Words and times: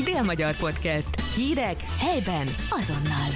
Dél-Magyar 0.00 0.56
Podcast. 0.56 1.20
Hírek 1.34 1.80
helyben 1.80 2.46
azonnal. 2.70 3.30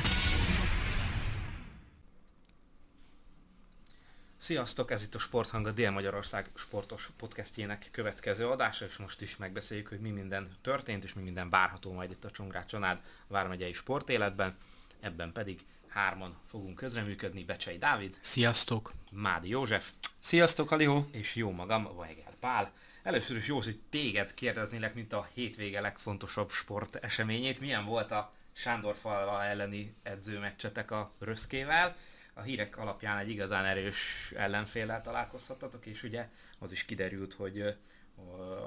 Sziasztok, 4.37 4.91
ez 4.91 5.03
itt 5.03 5.15
a 5.15 5.19
Sporthang, 5.19 5.67
a 5.67 5.71
Dél-Magyarország 5.71 6.51
sportos 6.55 7.11
podcastjének 7.17 7.89
következő 7.93 8.49
adása, 8.49 8.85
és 8.85 8.97
most 8.97 9.21
is 9.21 9.37
megbeszéljük, 9.37 9.89
hogy 9.89 10.01
mi 10.01 10.11
minden 10.11 10.49
történt, 10.63 11.05
és 11.05 11.15
mi 11.15 11.23
minden 11.23 11.51
várható 11.51 11.93
majd 11.93 12.11
itt 12.11 12.25
a 12.25 12.31
Csongrád 12.31 12.67
Csanád 12.67 13.01
vármegyei 13.27 13.73
sportéletben. 13.73 14.57
Ebben 15.01 15.33
pedig 15.33 15.61
hárman 15.89 16.37
fogunk 16.51 16.77
közreműködni, 16.77 17.45
Becsei 17.45 17.79
Dávid. 17.79 18.17
Sziasztok! 18.21 18.93
Mádi 19.13 19.49
József. 19.49 19.91
Sziasztok, 20.21 20.71
Alihó! 20.71 21.09
És 21.11 21.35
jó 21.35 21.51
magam, 21.51 21.89
Vajgel 21.95 22.35
Pál. 22.41 22.73
Először 23.07 23.37
is 23.37 23.47
jó, 23.47 23.57
hogy 23.57 23.81
téged 23.91 24.35
kérdeznélek, 24.35 24.95
mint 24.95 25.13
a 25.13 25.29
hétvége 25.35 25.81
legfontosabb 25.81 26.51
sport 26.51 26.97
eseményét. 26.97 27.61
Milyen 27.61 27.85
volt 27.85 28.11
a 28.11 28.33
Sándorfalva 28.53 29.45
elleni 29.45 29.95
edzőmeccsetek 30.03 30.91
a 30.91 31.11
Röszkével? 31.19 31.97
A 32.35 32.41
hírek 32.41 32.77
alapján 32.79 33.19
egy 33.19 33.29
igazán 33.29 33.65
erős 33.65 34.33
ellenféllel 34.37 35.03
találkozhattatok, 35.03 35.87
és 35.87 36.03
ugye 36.03 36.29
az 36.59 36.73
is 36.73 36.85
kiderült, 36.85 37.35
hogy 37.35 37.61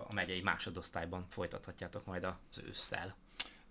a 0.07 0.13
megyei 0.13 0.41
másodosztályban 0.41 1.25
folytathatjátok 1.29 2.05
majd 2.05 2.23
az 2.23 2.61
ősszel. 2.67 3.15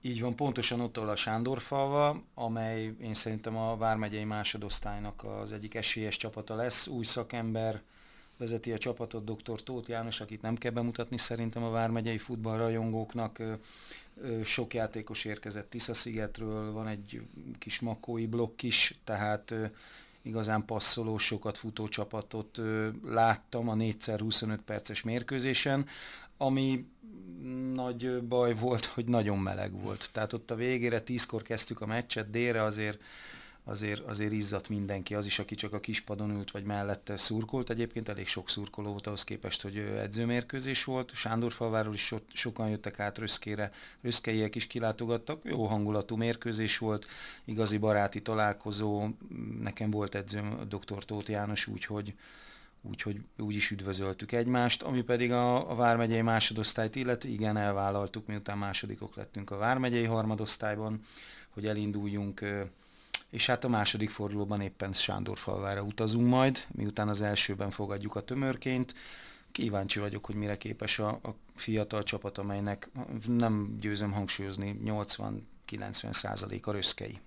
Így 0.01 0.21
van, 0.21 0.37
pontosan 0.37 0.81
ott 0.81 0.97
a 0.97 1.17
Sándorfalva, 1.17 2.23
amely 2.35 2.95
én 3.01 3.15
szerintem 3.15 3.57
a 3.57 3.77
Vármegyei 3.77 4.25
másodosztálynak 4.25 5.25
az 5.25 5.53
egyik 5.53 5.75
esélyes 5.75 6.17
csapata 6.17 6.55
lesz. 6.55 6.87
Új 6.87 7.05
szakember, 7.05 7.83
vezeti 8.39 8.73
a 8.73 8.79
csapatot 8.79 9.25
dr. 9.25 9.63
Tóth 9.63 9.89
János, 9.89 10.21
akit 10.21 10.43
nem 10.43 10.57
kell 10.57 10.71
bemutatni 10.71 11.19
szerintem 11.19 11.63
a 11.63 11.71
vármegyei 11.71 12.19
futballrajongóknak. 12.19 13.43
Sok 14.45 14.75
játékos 14.75 15.25
érkezett 15.25 15.71
Tisza-szigetről, 15.71 16.73
van 16.73 16.87
egy 16.87 17.23
kis 17.59 17.81
makói 17.81 18.27
blokk 18.27 18.63
is, 18.63 18.99
tehát 19.05 19.55
igazán 20.23 20.65
passzoló, 20.65 21.19
sokat 21.19 21.59
futó 21.59 21.89
csapatot 21.89 22.61
láttam 23.05 23.69
a 23.69 23.75
4x25 23.75 24.59
perces 24.65 25.03
mérkőzésen, 25.03 25.87
ami 26.37 26.87
nagy 27.75 28.23
baj 28.23 28.55
volt, 28.55 28.85
hogy 28.85 29.05
nagyon 29.05 29.39
meleg 29.39 29.81
volt. 29.83 30.09
Tehát 30.13 30.33
ott 30.33 30.51
a 30.51 30.55
végére, 30.55 31.01
tízkor 31.01 31.43
kezdtük 31.43 31.81
a 31.81 31.87
meccset, 31.87 32.31
délre 32.31 32.63
azért 32.63 33.01
azért, 33.69 34.01
azért 34.01 34.33
izzadt 34.33 34.69
mindenki, 34.69 35.15
az 35.15 35.27
is, 35.27 35.39
aki 35.39 35.55
csak 35.55 35.73
a 35.73 35.81
kispadon 35.81 36.31
ült, 36.31 36.51
vagy 36.51 36.65
mellette 36.65 37.17
szurkolt. 37.17 37.71
Egyébként 37.71 38.09
elég 38.09 38.27
sok 38.27 38.51
szurkoló 38.51 38.91
volt 38.91 39.07
ahhoz 39.07 39.25
képest, 39.25 39.63
hogy 39.63 39.77
edzőmérkőzés 39.77 40.85
volt. 40.85 41.15
Sándorfalváról 41.15 41.95
is 41.95 42.07
so, 42.07 42.17
sokan 42.33 42.69
jöttek 42.69 43.01
át 43.01 43.19
Röszkére, 43.19 43.73
Röszkeiek 44.01 44.55
is 44.55 44.67
kilátogattak. 44.67 45.45
Jó 45.45 45.67
hangulatú 45.67 46.17
mérkőzés 46.17 46.79
volt, 46.79 47.07
igazi 47.45 47.79
baráti 47.79 48.23
találkozó. 48.23 49.09
Nekem 49.61 49.91
volt 49.91 50.15
edzőm 50.15 50.69
dr. 50.69 51.05
Tóth 51.05 51.31
János, 51.31 51.67
úgyhogy 51.67 52.15
úgyhogy 52.83 53.21
úgy 53.39 53.55
is 53.55 53.71
üdvözöltük 53.71 54.33
egymást, 54.33 54.83
ami 54.83 55.03
pedig 55.03 55.33
a, 55.33 55.71
a 55.71 55.75
Vármegyei 55.75 56.23
másodosztályt 56.23 56.97
illeti, 56.97 57.33
igen, 57.33 57.57
elvállaltuk, 57.57 58.27
miután 58.27 58.59
másodikok 58.59 59.17
lettünk 59.17 59.51
a 59.51 59.57
Vármegyei 59.57 60.05
harmadosztályban, 60.05 61.01
hogy 61.49 61.67
elinduljunk 61.67 62.45
és 63.31 63.47
hát 63.47 63.65
a 63.65 63.69
második 63.69 64.11
fordulóban 64.11 64.61
éppen 64.61 64.93
Sándorfalvára 64.93 65.83
utazunk 65.83 66.29
majd, 66.29 66.65
miután 66.75 67.09
az 67.09 67.21
elsőben 67.21 67.71
fogadjuk 67.71 68.15
a 68.15 68.21
tömörként. 68.21 68.95
Kíváncsi 69.53 69.99
vagyok, 69.99 70.27
hogy 70.27 70.35
mire 70.35 70.57
képes 70.59 70.99
a, 70.99 71.09
a 71.09 71.35
fiatal 71.55 72.03
csapat, 72.03 72.39
amelynek 72.39 72.89
nem 73.27 73.77
győzöm 73.81 74.13
hangsúlyozni 74.13 74.81
80-90 74.85 76.13
százalék 76.13 76.67
a 76.67 76.73
röszkei. 76.73 77.21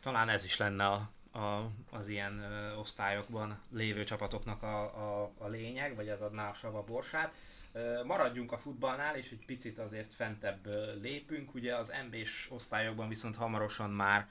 Talán 0.00 0.28
ez 0.28 0.44
is 0.44 0.56
lenne 0.56 0.86
a, 0.86 1.10
a, 1.38 1.70
az 1.90 2.08
ilyen 2.08 2.38
ö, 2.38 2.74
osztályokban 2.74 3.60
lévő 3.72 4.04
csapatoknak 4.04 4.62
a, 4.62 4.82
a, 4.82 5.30
a 5.38 5.48
lényeg, 5.48 5.94
vagy 5.94 6.08
az 6.08 6.20
adná 6.20 6.50
a 6.50 6.54
sava 6.54 6.84
borsát. 6.84 7.34
Maradjunk 8.04 8.52
a 8.52 8.58
futballnál, 8.58 9.16
és 9.16 9.30
egy 9.30 9.44
picit 9.46 9.78
azért 9.78 10.14
fentebb 10.14 10.68
lépünk. 11.02 11.54
Ugye 11.54 11.76
az 11.76 11.92
MB-s 12.06 12.48
osztályokban 12.50 13.08
viszont 13.08 13.36
hamarosan 13.36 13.90
már 13.90 14.28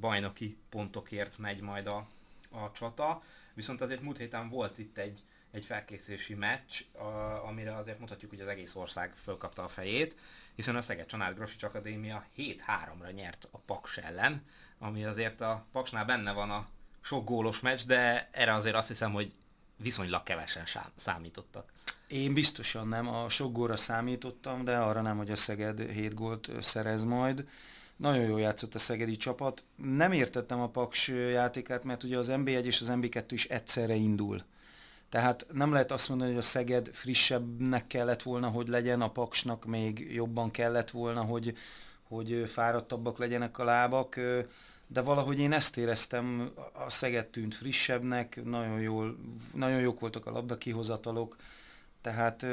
bajnoki 0.00 0.56
pontokért 0.68 1.38
megy 1.38 1.60
majd 1.60 1.86
a, 1.86 2.06
a 2.50 2.72
csata. 2.72 3.22
Viszont 3.54 3.80
azért 3.80 4.00
múlt 4.00 4.16
héten 4.16 4.48
volt 4.48 4.78
itt 4.78 4.98
egy, 4.98 5.22
egy 5.50 5.64
felkészülési 5.64 6.34
meccs, 6.34 6.82
a, 6.92 7.46
amire 7.46 7.76
azért 7.76 7.98
mutatjuk, 7.98 8.30
hogy 8.30 8.40
az 8.40 8.48
egész 8.48 8.74
ország 8.74 9.14
fölkapta 9.22 9.64
a 9.64 9.68
fejét, 9.68 10.16
hiszen 10.54 10.76
a 10.76 10.82
Szeged 10.82 11.06
Csanád 11.06 11.34
Grosics 11.34 11.62
Akadémia 11.62 12.26
7-3-ra 12.36 13.12
nyert 13.14 13.48
a 13.50 13.58
Paks 13.58 13.96
ellen, 13.96 14.42
ami 14.78 15.04
azért 15.04 15.40
a 15.40 15.66
Paksnál 15.72 16.04
benne 16.04 16.32
van 16.32 16.50
a 16.50 16.66
sok 17.00 17.24
gólos 17.24 17.60
meccs, 17.60 17.86
de 17.86 18.28
erre 18.32 18.54
azért 18.54 18.74
azt 18.74 18.88
hiszem, 18.88 19.12
hogy 19.12 19.32
viszonylag 19.76 20.22
kevesen 20.22 20.64
számítottak. 20.96 21.72
Én 22.06 22.34
biztosan 22.34 22.88
nem, 22.88 23.08
a 23.08 23.28
sok 23.28 23.52
góra 23.52 23.76
számítottam, 23.76 24.64
de 24.64 24.78
arra 24.78 25.00
nem, 25.00 25.16
hogy 25.16 25.30
a 25.30 25.36
Szeged 25.36 25.90
7 25.90 26.14
gólt 26.14 26.50
szerez 26.60 27.04
majd. 27.04 27.48
Nagyon 27.96 28.24
jól 28.24 28.40
játszott 28.40 28.74
a 28.74 28.78
szegedi 28.78 29.16
csapat. 29.16 29.64
Nem 29.76 30.12
értettem 30.12 30.60
a 30.60 30.68
Paks 30.68 31.08
játékát, 31.08 31.84
mert 31.84 32.02
ugye 32.02 32.18
az 32.18 32.28
MB1 32.30 32.64
és 32.64 32.80
az 32.80 32.92
MB2 32.92 33.24
is 33.28 33.44
egyszerre 33.44 33.94
indul. 33.94 34.42
Tehát 35.08 35.46
nem 35.52 35.72
lehet 35.72 35.92
azt 35.92 36.08
mondani, 36.08 36.30
hogy 36.30 36.38
a 36.38 36.42
Szeged 36.42 36.90
frissebbnek 36.92 37.86
kellett 37.86 38.22
volna, 38.22 38.48
hogy 38.48 38.68
legyen, 38.68 39.00
a 39.00 39.10
Paksnak 39.10 39.64
még 39.64 40.12
jobban 40.14 40.50
kellett 40.50 40.90
volna, 40.90 41.22
hogy, 41.22 41.56
hogy 42.02 42.44
fáradtabbak 42.48 43.18
legyenek 43.18 43.58
a 43.58 43.64
lábak, 43.64 44.20
de 44.86 45.00
valahogy 45.00 45.38
én 45.38 45.52
ezt 45.52 45.76
éreztem, 45.76 46.50
a 46.86 46.90
Szeged 46.90 47.26
tűnt 47.26 47.54
frissebbnek, 47.54 48.44
nagyon, 48.44 48.80
jól, 48.80 49.16
nagyon 49.54 49.80
jók 49.80 50.00
voltak 50.00 50.26
a 50.26 50.30
labdakihozatalok, 50.30 51.36
tehát 52.00 52.46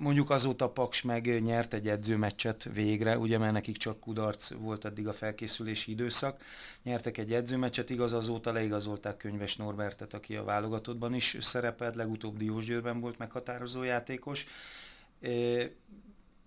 mondjuk 0.00 0.30
azóta 0.30 0.70
Paks 0.70 1.02
meg 1.02 1.42
nyert 1.42 1.74
egy 1.74 1.88
edzőmeccset 1.88 2.68
végre, 2.72 3.18
ugye 3.18 3.38
mert 3.38 3.52
nekik 3.52 3.76
csak 3.76 4.00
kudarc 4.00 4.52
volt 4.54 4.84
eddig 4.84 5.08
a 5.08 5.12
felkészülési 5.12 5.90
időszak. 5.90 6.42
Nyertek 6.82 7.18
egy 7.18 7.32
edzőmeccset, 7.32 7.90
igaz 7.90 8.12
azóta 8.12 8.52
leigazolták 8.52 9.16
Könyves 9.16 9.56
Norbertet, 9.56 10.14
aki 10.14 10.36
a 10.36 10.44
válogatottban 10.44 11.14
is 11.14 11.36
szerepelt, 11.40 11.94
legutóbb 11.94 12.36
Diósgyőrben 12.36 13.00
volt 13.00 13.18
meghatározó 13.18 13.82
játékos. 13.82 14.46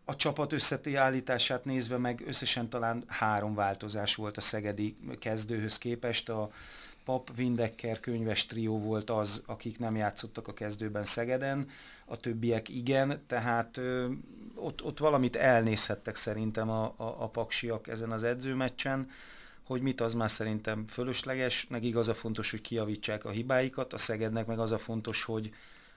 A 0.06 0.16
csapat 0.16 0.52
összeállítását 0.52 1.66
nézve 1.66 1.97
meg 1.97 2.24
összesen 2.28 2.69
talán 2.69 3.03
három 3.08 3.56
változás 3.56 4.16
volt 4.16 4.38
a 4.38 4.42
szegedi 4.42 4.96
kezdőhöz 5.19 5.78
képest. 5.78 6.30
A 6.30 6.52
Pap 7.03 7.31
Windecker 7.38 8.00
könyves 8.00 8.46
trió 8.46 8.80
volt 8.80 9.09
az, 9.09 9.44
akik 9.46 9.80
nem 9.80 9.96
játszottak 9.96 10.47
a 10.47 10.53
kezdőben 10.53 11.06
Szegeden, 11.06 11.69
a 12.06 12.18
többiek 12.18 12.69
igen, 12.69 13.24
tehát 13.28 13.78
ö, 13.78 14.12
ott, 14.56 14.84
ott 14.84 15.00
valamit 15.00 15.36
elnézhettek 15.36 16.16
szerintem 16.16 16.69
a, 16.69 16.84
a, 16.84 17.03
a 17.03 17.28
paksiak 17.28 17.88
ezen 17.88 18.12
az 18.12 18.24
edzőmeccsen, 18.24 19.09
hogy 19.63 19.81
mit 19.81 20.02
az 20.02 20.13
már 20.13 20.31
szerintem 20.31 20.88
fölösleges, 20.88 21.68
meg 21.69 21.84
igaz 21.84 22.08
a 22.08 22.13
fontos, 22.13 22.52
hogy 22.52 22.62
kiavítsák 22.62 23.25
a 23.25 23.30
hibáikat, 23.30 23.94
a 23.94 23.97
Szegednek 23.97 24.46
meg 24.46 24.59
az 24.59 24.72
a 24.72 24.78
fontos, 24.78 25.24
hogy, 25.24 25.53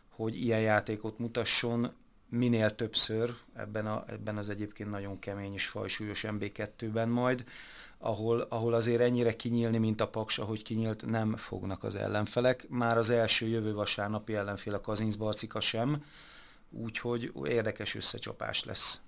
hogy 0.09 0.43
ilyen 0.43 0.61
játékot 0.61 1.19
mutasson, 1.19 1.93
minél 2.29 2.75
többször 2.75 3.35
ebben, 3.55 3.87
a, 3.87 4.05
ebben 4.09 4.37
az 4.37 4.49
egyébként 4.49 4.91
nagyon 4.91 5.19
kemény 5.19 5.53
és 5.53 5.67
fajsúlyos 5.67 6.25
MB2-ben 6.27 7.09
majd, 7.09 7.45
ahol, 7.99 8.41
ahol 8.41 8.75
azért 8.75 9.01
ennyire 9.01 9.37
kinyílni, 9.37 9.79
mint 9.79 10.01
a 10.01 10.09
Paks, 10.09 10.39
ahogy 10.39 10.63
kinyílt, 10.63 11.07
nem 11.07 11.37
fognak 11.37 11.85
az 11.85 11.95
ellenfelek. 11.95 12.69
Már 12.69 12.99
az 12.99 13.11
első 13.11 13.47
jövő 13.47 13.75
vasárnapi 13.75 14.35
ellenfél 14.35 14.75
a 14.75 14.81
Kazincbarcika 14.81 15.61
sem, 15.61 16.05
úgyhogy 16.71 17.33
érdekes 17.45 17.95
összecsapás 17.95 18.65
lesz. 18.65 19.01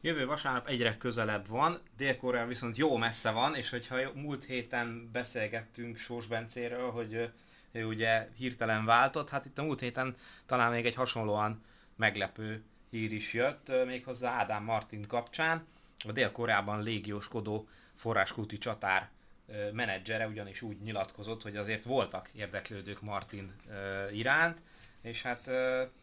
Jövő 0.00 0.26
vasárnap 0.26 0.68
egyre 0.68 0.96
közelebb 0.96 1.48
van, 1.48 1.78
dél 1.96 2.46
viszont 2.46 2.76
jó 2.76 2.96
messze 2.96 3.30
van, 3.30 3.54
és 3.54 3.70
hogyha 3.70 3.96
múlt 4.14 4.44
héten 4.44 5.08
beszélgettünk 5.12 5.96
Sós 5.96 6.26
Bencéről, 6.26 6.90
hogy 6.90 7.30
ő 7.72 7.84
ugye 7.84 8.28
hirtelen 8.36 8.84
váltott, 8.84 9.28
hát 9.28 9.46
itt 9.46 9.58
a 9.58 9.62
múlt 9.62 9.80
héten 9.80 10.16
talán 10.46 10.72
még 10.72 10.86
egy 10.86 10.94
hasonlóan 10.94 11.62
meglepő 12.02 12.62
hír 12.90 13.12
is 13.12 13.32
jött, 13.32 13.72
méghozzá 13.86 14.30
Ádám 14.30 14.64
Martin 14.64 15.06
kapcsán. 15.06 15.66
A 16.08 16.12
Dél-Koreában 16.12 16.82
légióskodó 16.82 17.68
forráskúti 17.94 18.58
csatár 18.58 19.10
menedzsere 19.72 20.26
ugyanis 20.26 20.62
úgy 20.62 20.80
nyilatkozott, 20.80 21.42
hogy 21.42 21.56
azért 21.56 21.84
voltak 21.84 22.30
érdeklődők 22.34 23.00
Martin 23.00 23.52
iránt, 24.12 24.58
és 25.02 25.22
hát 25.22 25.50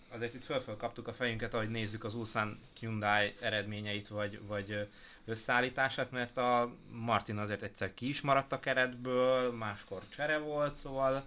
azért 0.09 0.33
itt 0.33 0.43
föl 0.43 0.77
kaptuk 0.77 1.07
a 1.07 1.13
fejünket, 1.13 1.53
ahogy 1.53 1.69
nézzük 1.69 2.03
az 2.03 2.15
Ulsan 2.15 2.59
Hyundai 2.79 3.35
eredményeit, 3.41 4.07
vagy, 4.07 4.41
vagy 4.47 4.87
összeállítását, 5.25 6.11
mert 6.11 6.37
a 6.37 6.75
Martin 6.91 7.37
azért 7.37 7.61
egyszer 7.61 7.93
ki 7.93 8.07
is 8.07 8.21
maradt 8.21 8.51
a 8.51 8.59
keretből, 8.59 9.51
máskor 9.51 10.01
csere 10.09 10.37
volt, 10.37 10.75
szóval 10.75 11.25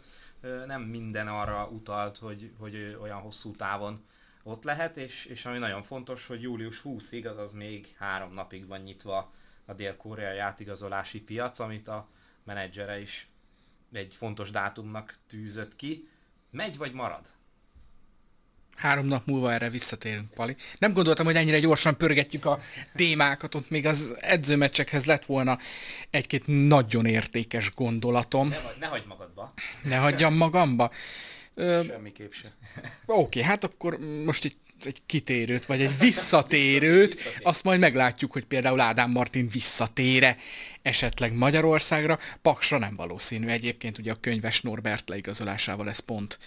nem 0.66 0.82
minden 0.82 1.28
arra 1.28 1.66
utalt, 1.66 2.18
hogy, 2.18 2.50
hogy 2.58 2.98
olyan 3.00 3.20
hosszú 3.20 3.56
távon 3.56 4.04
ott 4.42 4.64
lehet, 4.64 4.96
és, 4.96 5.24
és 5.24 5.44
ami 5.44 5.58
nagyon 5.58 5.82
fontos, 5.82 6.26
hogy 6.26 6.42
július 6.42 6.82
20-ig, 6.84 7.30
azaz 7.30 7.52
még 7.52 7.94
három 7.98 8.32
napig 8.32 8.66
van 8.66 8.80
nyitva 8.80 9.32
a 9.64 9.72
dél-koreai 9.72 10.38
átigazolási 10.38 11.20
piac, 11.20 11.58
amit 11.58 11.88
a 11.88 12.08
menedzsere 12.44 13.00
is 13.00 13.28
egy 13.92 14.14
fontos 14.14 14.50
dátumnak 14.50 15.18
tűzött 15.26 15.76
ki. 15.76 16.08
Megy 16.50 16.76
vagy 16.76 16.92
marad? 16.92 17.26
Három 18.76 19.06
nap 19.06 19.26
múlva 19.26 19.52
erre 19.52 19.70
visszatérünk, 19.70 20.30
Pali. 20.30 20.56
Nem 20.78 20.92
gondoltam, 20.92 21.26
hogy 21.26 21.36
ennyire 21.36 21.58
gyorsan 21.58 21.96
pörgetjük 21.96 22.44
a 22.44 22.60
témákat, 22.94 23.54
ott 23.54 23.70
még 23.70 23.86
az 23.86 24.14
edzőmeccsekhez 24.20 25.04
lett 25.04 25.24
volna 25.24 25.58
egy-két 26.10 26.42
nagyon 26.46 27.06
értékes 27.06 27.74
gondolatom. 27.74 28.48
Ne, 28.48 28.56
ne 28.78 28.86
hagyd 28.86 29.06
magadba. 29.06 29.52
Ne 29.82 29.96
hagyjam 29.96 30.34
magamba. 30.34 30.90
Semmiképp 31.56 32.32
se. 32.32 32.48
Oké, 33.06 33.20
okay, 33.20 33.42
hát 33.42 33.64
akkor 33.64 33.98
most 34.24 34.44
itt 34.44 34.60
egy 34.86 35.02
kitérőt, 35.06 35.66
vagy 35.66 35.82
egy 35.82 35.98
visszatérőt, 35.98 37.16
azt 37.42 37.64
majd 37.64 37.80
meglátjuk, 37.80 38.32
hogy 38.32 38.44
például 38.44 38.80
Ádám 38.80 39.10
Martin 39.10 39.48
visszatére 39.48 40.36
esetleg 40.82 41.32
Magyarországra. 41.32 42.18
Paksra 42.42 42.78
nem 42.78 42.94
valószínű 42.94 43.46
egyébként, 43.46 43.98
ugye 43.98 44.12
a 44.12 44.20
könyves 44.20 44.60
Norbert 44.60 45.08
leigazolásával 45.08 45.88
ez 45.88 45.98
pont 45.98 46.38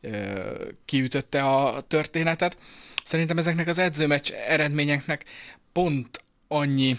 ö, 0.00 0.68
kiütötte 0.84 1.44
a 1.44 1.80
történetet. 1.80 2.56
Szerintem 3.04 3.38
ezeknek 3.38 3.68
az 3.68 3.78
edzőmeccs 3.78 4.30
eredményeknek 4.30 5.24
pont 5.72 6.24
annyi 6.48 6.98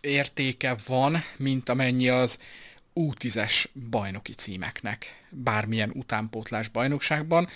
értéke 0.00 0.76
van, 0.86 1.24
mint 1.36 1.68
amennyi 1.68 2.08
az 2.08 2.38
U10-es 2.94 3.64
bajnoki 3.90 4.32
címeknek, 4.32 5.24
bármilyen 5.30 5.90
utánpótlás 5.94 6.68
bajnokságban 6.68 7.48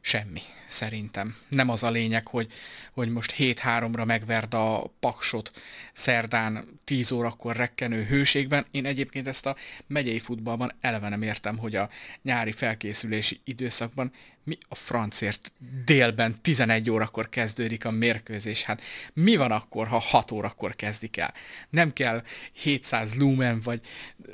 semmi, 0.00 0.40
szerintem. 0.66 1.36
Nem 1.48 1.68
az 1.68 1.82
a 1.82 1.90
lényeg, 1.90 2.26
hogy, 2.26 2.52
hogy 2.92 3.08
most 3.08 3.34
7-3-ra 3.38 4.06
megverd 4.06 4.54
a 4.54 4.92
paksot 5.00 5.50
szerdán 5.92 6.80
10 6.84 7.10
órakor 7.10 7.56
rekkenő 7.56 8.04
hőségben. 8.04 8.66
Én 8.70 8.86
egyébként 8.86 9.26
ezt 9.26 9.46
a 9.46 9.56
megyei 9.86 10.18
futballban 10.18 10.72
eleve 10.80 11.08
nem 11.08 11.22
értem, 11.22 11.58
hogy 11.58 11.76
a 11.76 11.88
nyári 12.22 12.52
felkészülési 12.52 13.40
időszakban 13.44 14.12
mi 14.44 14.58
a 14.68 14.74
francért 14.74 15.52
délben 15.84 16.40
11 16.40 16.90
órakor 16.90 17.28
kezdődik 17.28 17.84
a 17.84 17.90
mérkőzés? 17.90 18.62
Hát 18.62 18.82
mi 19.12 19.36
van 19.36 19.50
akkor, 19.50 19.86
ha 19.86 19.98
6 19.98 20.30
órakor 20.30 20.76
kezdik 20.76 21.16
el? 21.16 21.34
Nem 21.70 21.92
kell 21.92 22.22
700 22.52 23.14
lumen 23.14 23.60
vagy 23.60 23.80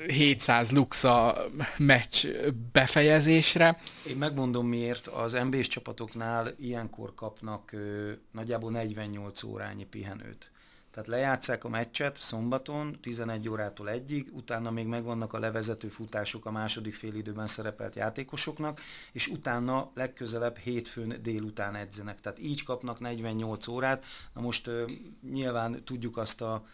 700 0.09 0.71
lux 0.71 1.05
a 1.05 1.37
meccs 1.77 2.27
befejezésre. 2.73 3.81
Én 4.09 4.17
megmondom 4.17 4.67
miért, 4.67 5.07
az 5.07 5.33
nb 5.33 5.61
csapatoknál 5.61 6.55
ilyenkor 6.61 7.15
kapnak 7.15 7.73
ö, 7.73 8.13
nagyjából 8.33 8.71
48 8.71 9.43
órányi 9.43 9.85
pihenőt. 9.85 10.50
Tehát 10.91 11.09
lejátszák 11.09 11.65
a 11.65 11.69
meccset 11.69 12.17
szombaton 12.17 12.99
11 13.01 13.49
órától 13.49 13.89
egyig, 13.89 14.31
utána 14.33 14.71
még 14.71 14.87
megvannak 14.87 15.33
a 15.33 15.39
levezető 15.39 15.89
futások 15.89 16.47
a 16.47 16.51
második 16.51 16.95
félidőben 16.95 17.47
szerepelt 17.47 17.95
játékosoknak, 17.95 18.81
és 19.13 19.27
utána 19.27 19.91
legközelebb 19.95 20.57
hétfőn 20.57 21.23
délután 21.23 21.75
edzenek. 21.75 22.21
Tehát 22.21 22.39
így 22.39 22.63
kapnak 22.63 23.01
48 23.01 23.67
órát. 23.67 24.05
Na 24.35 24.41
most 24.41 24.67
uh, 24.67 24.91
nyilván 25.31 25.85
tudjuk 25.85 26.17
azt 26.17 26.43
a 26.43 26.65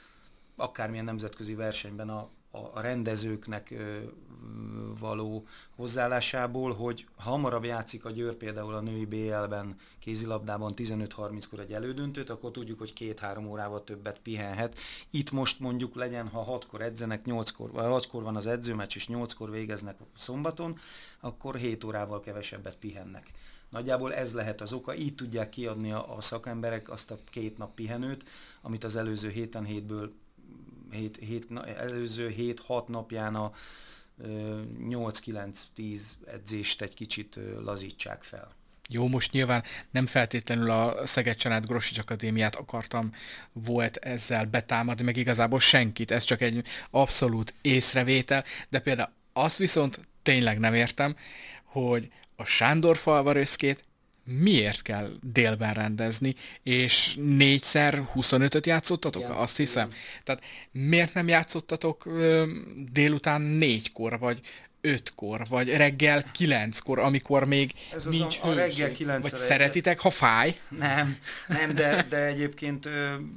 akármilyen 0.56 1.04
nemzetközi 1.04 1.54
versenyben 1.54 2.08
a 2.08 2.28
a 2.74 2.80
rendezőknek 2.80 3.74
való 4.98 5.46
hozzáállásából, 5.76 6.74
hogy 6.74 7.06
ha 7.16 7.30
hamarabb 7.30 7.64
játszik 7.64 8.04
a 8.04 8.10
Győr 8.10 8.34
például 8.34 8.74
a 8.74 8.80
női 8.80 9.04
BL-ben 9.04 9.76
kézilabdában 9.98 10.72
15-30-kor 10.76 11.60
egy 11.60 11.72
elődöntőt, 11.72 12.30
akkor 12.30 12.50
tudjuk, 12.50 12.78
hogy 12.78 12.92
két-három 12.92 13.46
órával 13.46 13.84
többet 13.84 14.18
pihenhet. 14.18 14.76
Itt 15.10 15.30
most 15.30 15.60
mondjuk 15.60 15.94
legyen, 15.94 16.28
ha 16.28 16.58
6-kor 16.58 16.80
edzenek, 16.80 17.22
8-kor, 17.26 17.70
vagy 17.70 18.04
6-kor 18.04 18.22
van 18.22 18.36
az 18.36 18.46
edzőmeccs, 18.46 18.96
és 18.96 19.08
8-kor 19.12 19.50
végeznek 19.50 19.96
szombaton, 20.16 20.78
akkor 21.20 21.56
7 21.56 21.84
órával 21.84 22.20
kevesebbet 22.20 22.76
pihennek. 22.76 23.30
Nagyjából 23.70 24.14
ez 24.14 24.34
lehet 24.34 24.60
az 24.60 24.72
oka, 24.72 24.94
így 24.94 25.14
tudják 25.14 25.48
kiadni 25.48 25.92
a, 25.92 26.16
a 26.16 26.20
szakemberek 26.20 26.90
azt 26.90 27.10
a 27.10 27.18
két 27.30 27.58
nap 27.58 27.74
pihenőt, 27.74 28.24
amit 28.62 28.84
az 28.84 28.96
előző 28.96 29.28
héten 29.28 29.64
hétből 29.64 30.12
hét, 30.90 31.16
hét, 31.16 31.46
előző 31.76 32.34
7-6 32.38 32.86
napján 32.86 33.34
a 33.34 33.52
8-9-10 34.22 36.00
edzést 36.26 36.82
egy 36.82 36.94
kicsit 36.94 37.38
lazítsák 37.58 38.22
fel. 38.22 38.54
Jó, 38.88 39.08
most 39.08 39.32
nyilván 39.32 39.62
nem 39.90 40.06
feltétlenül 40.06 40.70
a 40.70 41.06
Szeged 41.06 41.36
Csanád 41.36 41.66
Grossics 41.66 41.98
Akadémiát 41.98 42.54
akartam 42.54 43.14
volt 43.52 43.96
ezzel 43.96 44.44
betámadni, 44.44 45.04
meg 45.04 45.16
igazából 45.16 45.60
senkit, 45.60 46.10
ez 46.10 46.24
csak 46.24 46.40
egy 46.40 46.66
abszolút 46.90 47.54
észrevétel, 47.60 48.44
de 48.68 48.78
például 48.78 49.10
azt 49.32 49.58
viszont 49.58 50.00
tényleg 50.22 50.58
nem 50.58 50.74
értem, 50.74 51.16
hogy 51.64 52.12
a 52.36 52.44
Sándor 52.44 52.96
falvaröszkét 52.96 53.84
miért 54.26 54.82
kell 54.82 55.08
délben 55.22 55.74
rendezni, 55.74 56.34
és 56.62 57.16
négyszer 57.20 58.08
25-öt 58.14 58.66
játszottatok, 58.66 59.22
igen, 59.22 59.34
azt 59.34 59.56
hiszem. 59.56 59.86
Igen. 59.86 59.98
Tehát 60.24 60.42
miért 60.70 61.14
nem 61.14 61.28
játszottatok 61.28 62.06
ö, 62.06 62.44
délután 62.92 63.40
négykor, 63.40 64.18
vagy 64.18 64.40
ötkor, 64.80 65.46
vagy 65.48 65.68
reggel 65.68 66.30
kilenckor, 66.32 66.98
amikor 66.98 67.44
még 67.44 67.72
Ez 67.92 68.04
nincs 68.04 68.38
a, 68.42 68.48
a 68.48 68.54
reggel 68.54 68.92
kilenc 68.92 69.30
Vagy 69.30 69.38
szeretitek, 69.38 69.98
ha 69.98 70.10
fáj? 70.10 70.58
Nem, 70.68 71.16
nem, 71.48 71.74
de, 71.74 72.06
de 72.08 72.24
egyébként 72.24 72.88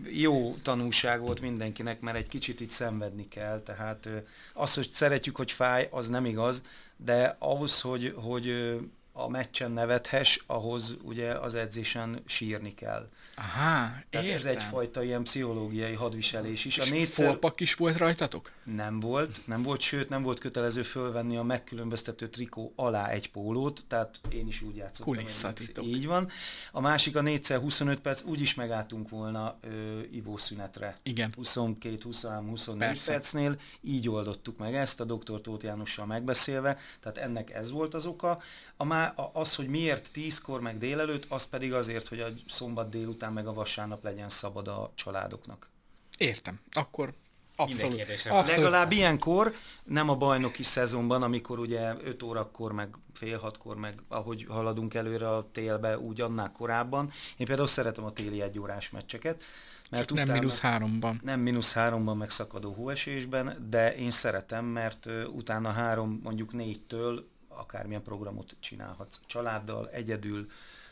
jó 0.09 0.55
tanulság 0.55 1.19
volt 1.19 1.41
mindenkinek, 1.41 1.99
mert 1.99 2.17
egy 2.17 2.27
kicsit 2.27 2.59
itt 2.59 2.71
szenvedni 2.71 3.27
kell, 3.27 3.61
tehát 3.61 4.09
az, 4.53 4.73
hogy 4.73 4.89
szeretjük, 4.91 5.35
hogy 5.35 5.51
fáj, 5.51 5.87
az 5.91 6.07
nem 6.07 6.25
igaz, 6.25 6.63
de 6.97 7.35
ahhoz, 7.39 7.81
hogy, 7.81 8.13
hogy 8.15 8.75
a 9.23 9.27
meccsen 9.27 9.71
nevethess, 9.71 10.39
ahhoz 10.45 10.93
ugye 11.01 11.31
az 11.31 11.55
edzésen 11.55 12.21
sírni 12.25 12.73
kell. 12.73 13.09
Aha, 13.35 13.91
Tehát 14.09 14.27
értem. 14.27 14.35
ez 14.35 14.45
egyfajta 14.45 15.03
ilyen 15.03 15.23
pszichológiai 15.23 15.93
hadviselés 15.93 16.65
is. 16.65 16.77
És 16.77 16.91
a 16.91 16.93
négyszer... 16.93 17.25
folpak 17.25 17.59
is 17.59 17.73
volt 17.73 17.97
rajtatok? 17.97 18.51
Nem 18.75 18.99
volt, 18.99 19.47
nem 19.47 19.63
volt, 19.63 19.81
sőt 19.81 20.09
nem 20.09 20.23
volt 20.23 20.39
kötelező 20.39 20.83
fölvenni 20.83 21.37
a 21.37 21.43
megkülönböztető 21.43 22.29
trikó 22.29 22.73
alá 22.75 23.09
egy 23.09 23.31
pólót, 23.31 23.83
tehát 23.87 24.19
én 24.29 24.47
is 24.47 24.61
úgy 24.61 24.75
játszottam. 24.75 25.13
Kulisszatitok. 25.13 25.85
Így 25.85 26.05
van. 26.05 26.29
A 26.71 26.79
másik 26.79 27.15
a 27.15 27.21
4x25 27.21 27.97
perc, 28.01 28.23
úgy 28.23 28.41
is 28.41 28.53
megálltunk 28.53 29.09
volna 29.09 29.57
ö, 29.61 29.99
ivószünetre. 30.11 30.95
Igen. 31.03 31.33
22, 31.35 31.97
23, 32.03 32.49
24 32.49 32.87
Persze. 32.87 33.11
percnél, 33.11 33.59
így 33.81 34.09
oldottuk 34.09 34.57
meg 34.57 34.75
ezt, 34.75 34.99
a 34.99 35.03
doktor 35.03 35.41
Tóth 35.41 35.65
Jánossal 35.65 36.05
megbeszélve, 36.05 36.77
tehát 36.99 37.17
ennek 37.17 37.49
ez 37.49 37.71
volt 37.71 37.93
az 37.93 38.05
oka. 38.05 38.41
A 38.77 38.83
má, 38.83 39.07
az, 39.33 39.55
hogy 39.55 39.67
miért 39.67 40.11
tízkor 40.11 40.61
meg 40.61 40.77
délelőtt, 40.77 41.25
az 41.29 41.45
pedig 41.45 41.73
azért, 41.73 42.07
hogy 42.07 42.19
a 42.19 42.33
szombat 42.47 42.89
délután 42.89 43.33
meg 43.33 43.47
a 43.47 43.53
vasárnap 43.53 44.03
legyen 44.03 44.29
szabad 44.29 44.67
a 44.67 44.91
családoknak. 44.95 45.69
Értem. 46.17 46.59
Akkor 46.71 47.13
Abszolút. 47.59 48.01
Abszolút. 48.09 48.47
Legalább 48.47 48.91
ilyenkor, 48.91 49.53
nem 49.83 50.09
a 50.09 50.15
bajnoki 50.15 50.63
szezonban, 50.63 51.23
amikor 51.23 51.59
ugye 51.59 51.93
5 52.03 52.23
órakor, 52.23 52.71
meg 52.71 52.95
fél 53.13 53.37
hatkor, 53.37 53.75
meg 53.75 54.01
ahogy 54.07 54.45
haladunk 54.49 54.93
előre 54.93 55.29
a 55.29 55.49
télbe, 55.51 55.99
úgy 55.99 56.21
annál 56.21 56.51
korábban. 56.51 57.11
Én 57.37 57.47
például 57.47 57.67
szeretem 57.67 58.03
a 58.03 58.11
téli 58.13 58.41
egyórás 58.41 58.89
meccseket. 58.89 59.43
Mert 59.89 60.13
nem 60.13 60.29
mínusz 60.31 60.59
háromban. 60.59 61.19
Nem 61.23 61.39
mínusz 61.39 61.73
háromban 61.73 62.17
megszakadó 62.17 62.73
hóesésben, 62.73 63.67
de 63.69 63.95
én 63.95 64.11
szeretem, 64.11 64.65
mert 64.65 65.05
utána 65.33 65.71
három, 65.71 66.19
mondjuk 66.23 66.53
négytől 66.53 67.27
akármilyen 67.47 68.03
programot 68.03 68.55
csinálhatsz. 68.59 69.19
Családdal, 69.25 69.89
egyedül, 69.89 70.47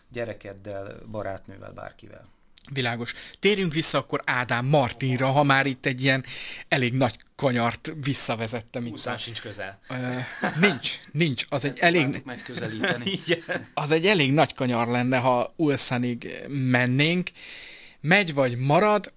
gyerekeddel, 0.09 0.99
barátnővel, 1.11 1.71
bárkivel. 1.71 2.27
Világos. 2.69 3.13
Térjünk 3.39 3.73
vissza 3.73 3.97
akkor 3.97 4.21
Ádám 4.25 4.65
Martinra, 4.65 5.31
ha 5.31 5.43
már 5.43 5.65
itt 5.65 5.85
egy 5.85 6.03
ilyen 6.03 6.25
elég 6.67 6.93
nagy 6.93 7.17
kanyart 7.35 7.91
visszavezettem. 8.01 8.85
Itt 8.85 9.09
sincs 9.19 9.41
közel. 9.41 9.79
Uh, 9.89 10.59
nincs, 10.59 10.99
nincs. 11.11 11.45
Az 11.49 11.65
egy 11.65 11.79
elég... 11.79 12.21
Megközelíteni. 12.25 13.19
az 13.73 13.91
egy 13.91 14.05
elég 14.05 14.33
nagy 14.33 14.53
kanyar 14.53 14.87
lenne, 14.87 15.17
ha 15.17 15.53
Ulszanig 15.55 16.45
mennénk. 16.47 17.29
Megy 18.01 18.33
vagy 18.33 18.57
marad? 18.57 19.13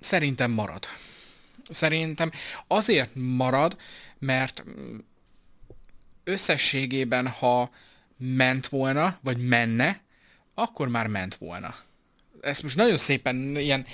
Szerintem 0.00 0.50
marad. 0.50 0.86
Szerintem 1.70 2.30
azért 2.66 3.10
marad, 3.14 3.76
mert 4.18 4.64
összességében, 6.24 7.28
ha 7.28 7.70
ment 8.16 8.66
volna, 8.66 9.18
vagy 9.22 9.38
menne, 9.38 10.00
akkor 10.54 10.88
már 10.88 11.06
ment 11.06 11.34
volna. 11.34 11.74
Ezt 12.46 12.62
most 12.62 12.76
nagyon 12.76 12.96
szépen, 12.96 13.56
ilyen 13.56 13.86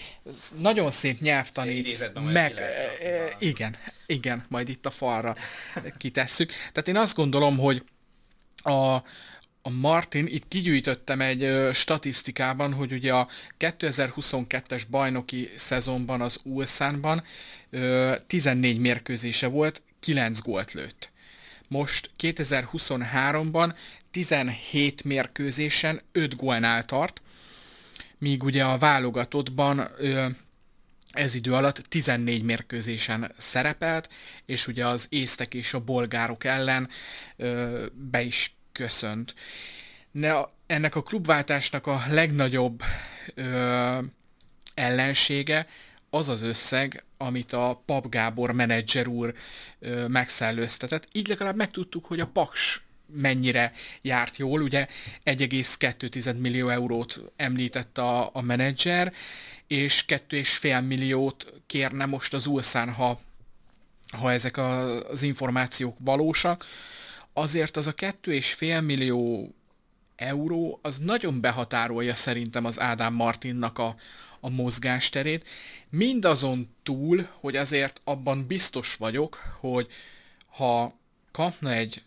nagyon 0.59 0.91
szép 0.91 1.21
nyelvtani, 1.21 1.97
meg, 2.15 2.57
e, 2.57 3.37
igen, 3.39 3.77
igen, 4.07 4.45
majd 4.49 4.69
itt 4.69 4.87
a 4.87 4.91
falra 4.91 5.37
kitesszük. 5.99 6.51
Tehát 6.51 6.89
én 6.89 6.97
azt 6.97 7.17
gondolom, 7.17 7.59
hogy 7.59 7.85
a, 8.57 8.95
a 9.63 9.71
Martin, 9.71 10.27
itt 10.27 10.49
kigyűjtöttem 10.49 11.21
egy 11.21 11.43
ö, 11.43 11.71
statisztikában, 11.73 12.73
hogy 12.73 12.93
ugye 12.93 13.15
a 13.15 13.29
2022-es 13.59 14.83
bajnoki 14.91 15.51
szezonban 15.57 16.21
az 16.21 16.39
Ulszánban 16.43 17.25
ö, 17.71 18.15
14 18.27 18.79
mérkőzése 18.79 19.47
volt, 19.47 19.83
9 20.01 20.41
gólt 20.41 20.73
lőtt. 20.73 21.11
Most 21.69 22.11
2023-ban 22.19 23.75
17 24.11 25.05
mérkőzésen 25.05 26.01
5 26.13 26.37
gólnál 26.37 26.85
tart, 26.85 27.21
míg 28.23 28.43
ugye 28.43 28.65
a 28.65 28.79
válogatottban 28.79 29.89
ö, 29.99 30.27
ez 31.13 31.35
idő 31.35 31.55
alatt 31.55 31.77
14 31.77 32.43
mérkőzésen 32.43 33.33
szerepelt, 33.39 34.09
és 34.47 34.67
ugye 34.67 34.87
az 34.87 35.07
észtek 35.09 35.55
és 35.55 35.75
a 35.75 35.81
bolgárok 35.81 36.45
ellen 36.45 36.89
ö, 37.37 37.87
be 37.95 38.23
is 38.23 38.57
köszönt. 38.73 39.35
Ne, 40.11 40.33
ennek 40.67 40.95
a 40.95 41.03
klubváltásnak 41.03 41.87
a 41.87 42.03
legnagyobb 42.09 42.83
ö, 43.35 43.99
ellensége 44.75 45.67
az 46.11 46.29
az 46.29 46.43
összeg, 46.43 47.05
amit 47.17 47.53
a 47.53 47.83
Pap 47.87 48.09
Gábor 48.09 48.53
menedzser 48.53 49.07
úr 49.07 49.35
ö, 49.79 50.07
megszellőztetett. 50.07 51.09
Így 51.13 51.29
legalább 51.29 51.57
megtudtuk, 51.57 52.05
hogy 52.05 52.21
a 52.21 52.27
Paks 52.27 52.83
mennyire 53.13 53.73
járt 54.03 54.37
jól. 54.37 54.63
Ugye 54.63 54.87
1,2 55.25 56.39
millió 56.39 56.69
eurót 56.69 57.21
említett 57.37 57.99
a, 57.99 58.31
a 58.33 58.41
menedzser, 58.41 59.13
és 59.67 60.05
2,5 60.09 60.87
milliót 60.87 61.53
kérne 61.67 62.07
most 62.07 62.35
az 62.35 62.47
Ulszán, 62.47 62.93
ha, 62.93 63.21
ha 64.19 64.33
ezek 64.33 64.57
a, 64.57 65.01
az 65.09 65.23
információk 65.23 65.97
valósak. 66.01 66.67
Azért 67.33 67.77
az 67.77 67.87
a 67.87 67.95
2,5 67.95 68.85
millió 68.85 69.55
euró 70.17 70.79
az 70.83 70.99
nagyon 70.99 71.41
behatárolja 71.41 72.15
szerintem 72.15 72.65
az 72.65 72.81
Ádám 72.81 73.15
Martinnak 73.15 73.79
a, 73.79 73.97
a 74.41 74.49
mozgásterét. 74.49 75.49
Mindazon 75.89 76.69
túl, 76.83 77.29
hogy 77.41 77.57
azért 77.57 78.01
abban 78.05 78.47
biztos 78.47 78.95
vagyok, 78.95 79.57
hogy 79.61 79.87
ha 80.47 80.99
kapna 81.33 81.73
egy 81.73 82.03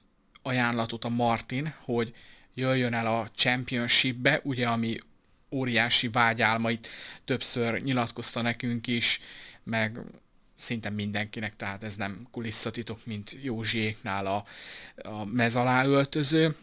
ajánlatot 0.46 1.06
a 1.06 1.10
Martin, 1.10 1.74
hogy 1.84 2.14
jöjjön 2.54 2.94
el 2.94 3.08
a 3.08 3.30
Championshipbe, 3.36 4.40
ugye 4.44 4.68
ami 4.68 4.98
óriási 5.52 6.08
vágyálmait 6.08 6.88
többször 7.25 7.82
nyilatkozta 7.82 8.42
nekünk 8.42 8.88
is, 8.88 9.20
meg 9.64 10.00
szinte 10.56 10.90
mindenkinek, 10.90 11.56
tehát 11.56 11.84
ez 11.84 11.96
nem 11.96 12.28
kulisszatitok, 12.32 13.06
mint 13.06 13.38
Józsiéknál 13.42 14.25
a, 14.25 14.46
a 15.10 15.25
mez 15.25 15.56
alá 15.56 15.86
öltöző, 15.86 16.56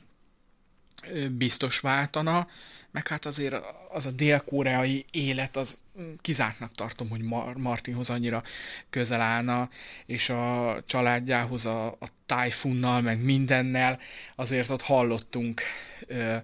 biztos 1.31 1.81
váltana, 1.81 2.49
meg 2.91 3.09
hát 3.09 3.27
azért 3.27 3.55
az 3.91 4.07
a 4.07 4.11
dél-koreai 4.11 5.05
élet, 5.11 5.57
az 5.57 5.79
kizártnak 6.21 6.75
tartom, 6.75 7.09
hogy 7.09 7.21
Mar- 7.23 7.57
Martinhoz 7.57 8.11
annyira 8.11 8.43
közel 8.91 9.21
állna, 9.21 9.69
és 10.07 10.29
a 10.29 10.77
családjához 10.87 11.67
a, 11.67 11.87
a 11.87 12.07
tájfunnal, 12.27 13.01
meg 13.01 13.23
mindennel, 13.23 13.99
azért 14.35 14.71
ott 14.71 14.83
hallottunk 14.83 15.61
ö, 16.07 16.37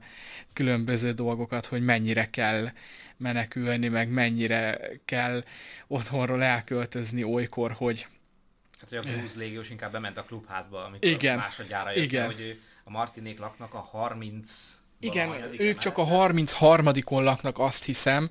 különböző 0.52 1.12
dolgokat, 1.12 1.66
hogy 1.66 1.84
mennyire 1.84 2.30
kell 2.30 2.68
menekülni, 3.16 3.88
meg 3.88 4.08
mennyire 4.08 4.78
kell 5.04 5.44
otthonról 5.86 6.42
elköltözni 6.42 7.22
olykor, 7.24 7.72
hogy 7.72 8.06
Hát, 8.80 8.88
hogy 8.88 8.98
a 8.98 9.00
Blues 9.16 9.34
légiós 9.34 9.70
inkább 9.70 9.92
bement 9.92 10.16
a 10.16 10.22
klubházba, 10.22 10.84
amikor 10.84 11.08
Igen. 11.08 11.36
másodjára 11.36 11.90
jött, 11.90 12.04
Igen. 12.04 12.26
hogy 12.26 12.40
ő- 12.40 12.60
a 12.88 12.90
Martinék 12.90 13.38
laknak 13.38 13.74
a 13.74 13.88
30 13.90 14.78
Igen, 15.00 15.30
ők 15.58 15.78
csak 15.78 15.98
a 15.98 16.02
emeleten. 16.02 16.46
33-on 16.46 17.22
laknak, 17.22 17.58
azt 17.58 17.84
hiszem, 17.84 18.30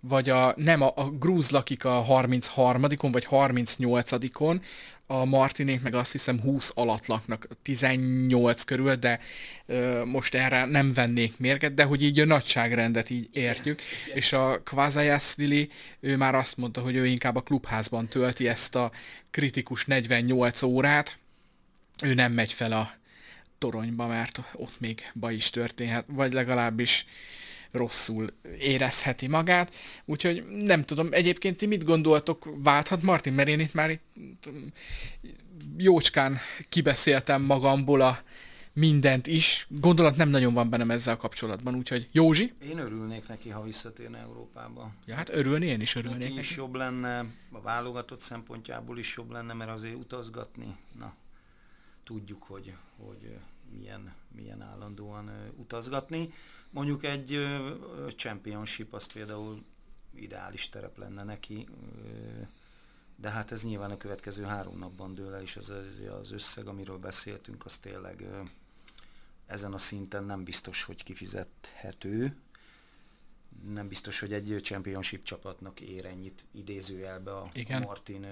vagy 0.00 0.28
a, 0.28 0.52
nem, 0.56 0.82
a, 0.82 0.92
a 0.94 1.10
grúz 1.10 1.50
lakik 1.50 1.84
a 1.84 2.04
33-on, 2.08 3.08
vagy 3.12 3.26
38-on, 3.30 4.60
a 5.06 5.24
Martinék 5.24 5.82
meg 5.82 5.94
azt 5.94 6.12
hiszem 6.12 6.40
20 6.40 6.72
alatt 6.74 7.06
laknak, 7.06 7.48
18 7.62 8.62
körül, 8.62 8.94
de 8.94 9.20
ö, 9.66 10.04
most 10.04 10.34
erre 10.34 10.64
nem 10.64 10.92
vennék 10.92 11.38
mérget, 11.38 11.74
de 11.74 11.84
hogy 11.84 12.02
így 12.02 12.20
a 12.20 12.24
nagyságrendet 12.24 13.10
így 13.10 13.28
értjük, 13.32 13.80
és 14.14 14.32
a 14.32 14.62
Kvazajaszvili, 14.62 15.70
ő 16.00 16.16
már 16.16 16.34
azt 16.34 16.56
mondta, 16.56 16.80
hogy 16.80 16.96
ő 16.96 17.06
inkább 17.06 17.36
a 17.36 17.40
klubházban 17.40 18.08
tölti 18.08 18.48
ezt 18.48 18.74
a 18.74 18.90
kritikus 19.30 19.84
48 19.84 20.62
órát, 20.62 21.18
ő 22.02 22.14
nem 22.14 22.32
megy 22.32 22.52
fel 22.52 22.72
a 22.72 22.98
toronyba, 23.60 24.06
mert 24.06 24.40
ott 24.54 24.80
még 24.80 25.10
baj 25.14 25.34
is 25.34 25.50
történhet, 25.50 26.04
vagy 26.08 26.32
legalábbis 26.32 27.06
rosszul 27.70 28.32
érezheti 28.58 29.26
magát. 29.26 29.74
Úgyhogy 30.04 30.44
nem 30.46 30.84
tudom, 30.84 31.08
egyébként 31.10 31.56
ti 31.56 31.66
mit 31.66 31.84
gondoltok, 31.84 32.48
válthat 32.56 33.02
Martin, 33.02 33.32
mert 33.32 33.48
én 33.48 33.60
itt 33.60 33.74
már 33.74 33.90
itt, 33.90 34.04
jócskán 35.76 36.38
kibeszéltem 36.68 37.42
magamból 37.42 38.00
a 38.00 38.22
mindent 38.72 39.26
is. 39.26 39.66
Gondolat 39.68 40.16
nem 40.16 40.28
nagyon 40.28 40.54
van 40.54 40.70
bennem 40.70 40.90
ezzel 40.90 41.16
kapcsolatban, 41.16 41.74
úgyhogy 41.74 42.08
Józsi? 42.12 42.52
Én 42.70 42.78
örülnék 42.78 43.28
neki, 43.28 43.48
ha 43.48 43.62
visszatérne 43.62 44.18
Európába. 44.18 44.90
Ja, 45.06 45.14
hát 45.14 45.28
örülni, 45.28 45.66
én 45.66 45.80
is 45.80 45.94
örülnék 45.94 46.28
Neki 46.28 46.38
is 46.38 46.56
jobb 46.56 46.74
lenne, 46.74 47.18
a 47.52 47.60
válogatott 47.60 48.20
szempontjából 48.20 48.98
is 48.98 49.14
jobb 49.16 49.30
lenne, 49.30 49.52
mert 49.52 49.70
azért 49.70 49.94
utazgatni, 49.94 50.76
na, 50.98 51.14
tudjuk, 52.10 52.42
hogy, 52.42 52.74
hogy 52.96 53.38
milyen, 53.78 54.14
milyen 54.28 54.62
állandóan 54.62 55.52
utazgatni. 55.56 56.32
Mondjuk 56.70 57.04
egy 57.04 57.46
championship 58.16 58.94
az 58.94 59.12
például 59.12 59.64
ideális 60.14 60.68
terep 60.68 60.98
lenne 60.98 61.24
neki, 61.24 61.68
de 63.16 63.30
hát 63.30 63.52
ez 63.52 63.64
nyilván 63.64 63.90
a 63.90 63.96
következő 63.96 64.42
három 64.42 64.78
napban 64.78 65.14
dől 65.14 65.34
el, 65.34 65.42
és 65.42 65.56
az, 65.56 65.72
az 66.20 66.30
összeg, 66.30 66.66
amiről 66.66 66.98
beszéltünk, 66.98 67.64
az 67.64 67.78
tényleg 67.78 68.26
ezen 69.46 69.72
a 69.72 69.78
szinten 69.78 70.24
nem 70.24 70.44
biztos, 70.44 70.82
hogy 70.82 71.02
kifizethető. 71.02 72.36
Nem 73.64 73.88
biztos, 73.88 74.20
hogy 74.20 74.32
egy 74.32 74.58
championship 74.62 75.24
csapatnak 75.24 75.80
ér 75.80 76.06
ennyit 76.06 76.44
idézőjelbe 76.52 77.36
a, 77.36 77.50
Igen. 77.52 77.82
Martin, 77.82 78.26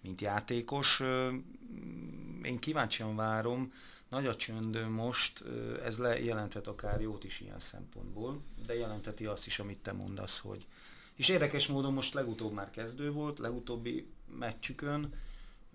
mint 0.00 0.20
játékos. 0.20 1.02
Én 2.46 2.58
kíváncsian 2.58 3.16
várom, 3.16 3.72
nagy 4.08 4.26
a 4.26 4.36
csönd 4.36 4.88
most, 4.88 5.44
ez 5.84 5.98
le, 5.98 6.20
jelenthet 6.20 6.66
akár 6.66 7.00
jót 7.00 7.24
is 7.24 7.40
ilyen 7.40 7.60
szempontból, 7.60 8.40
de 8.66 8.74
jelentheti 8.74 9.26
azt 9.26 9.46
is, 9.46 9.58
amit 9.58 9.78
te 9.78 9.92
mondasz, 9.92 10.38
hogy 10.38 10.66
és 11.14 11.28
érdekes 11.28 11.66
módon 11.66 11.92
most 11.92 12.14
legutóbb 12.14 12.52
már 12.52 12.70
kezdő 12.70 13.10
volt, 13.12 13.38
legutóbbi 13.38 14.06
meccsükön 14.38 15.12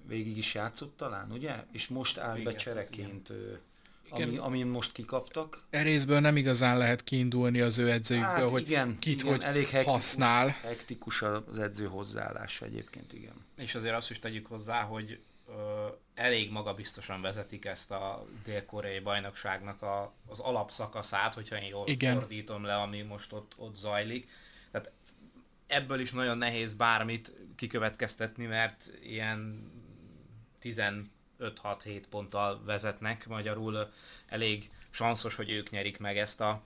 végig 0.08 0.38
is 0.38 0.54
játszott 0.54 0.98
talán, 0.98 1.32
ugye? 1.32 1.56
És 1.72 1.88
most 1.88 2.18
áll 2.18 2.28
be 2.28 2.36
Végigjátszott, 2.36 2.74
csereként, 2.74 3.30
Igen. 4.14 4.28
ami, 4.28 4.38
amin 4.38 4.68
most 4.68 4.92
kikaptak. 4.92 5.64
E 5.70 5.82
részből 5.82 6.20
nem 6.20 6.36
igazán 6.36 6.78
lehet 6.78 7.04
kiindulni 7.04 7.60
az 7.60 7.78
ő 7.78 7.92
edzőjükből, 7.92 8.34
Hát 8.34 8.50
hogy 8.50 8.62
igen, 8.62 9.00
kit 9.00 9.22
igen, 9.22 9.32
hogy 9.32 9.44
elég 9.44 9.68
hektikus, 9.68 9.94
használ. 9.94 10.48
Hektikus 10.48 11.22
az 11.22 11.60
edző 11.60 11.86
hozzáállása 11.86 12.66
egyébként, 12.66 13.14
igen. 13.14 13.46
És 13.56 13.76
azért 13.76 13.96
azt 13.96 14.10
is 14.10 14.20
tegyük 14.20 14.46
hozzá, 14.46 14.82
hogy 14.82 15.20
elég 16.14 16.52
magabiztosan 16.52 17.22
vezetik 17.22 17.66
ezt 17.66 17.92
a 17.92 18.26
dél-koreai 18.44 19.00
bajnokságnak 19.00 19.82
a, 19.82 20.14
az 20.28 20.40
alapszakaszát, 20.40 21.34
hogyha 21.34 21.62
én 21.62 21.70
jól 21.70 21.88
Igen. 21.88 22.16
fordítom 22.20 22.64
le, 22.64 22.76
ami 22.76 23.02
most 23.02 23.34
ott, 23.34 23.54
ott 23.58 23.76
zajlik. 23.76 24.30
Tehát 24.72 24.92
ebből 25.68 26.00
is 26.00 26.12
nagyon 26.12 26.38
nehéz 26.38 26.74
bármit 26.74 27.32
kikövetkeztetni, 27.56 28.46
mert 28.46 28.92
ilyen 29.04 29.72
15-6-7 30.62 32.04
ponttal 32.10 32.64
vezetnek, 32.66 33.28
magyarul 33.28 33.92
elég 34.28 34.70
sanszos, 34.90 35.36
hogy 35.36 35.52
ők 35.52 35.70
nyerik 35.70 36.00
meg 36.00 36.18
ezt 36.18 36.42
a 36.42 36.62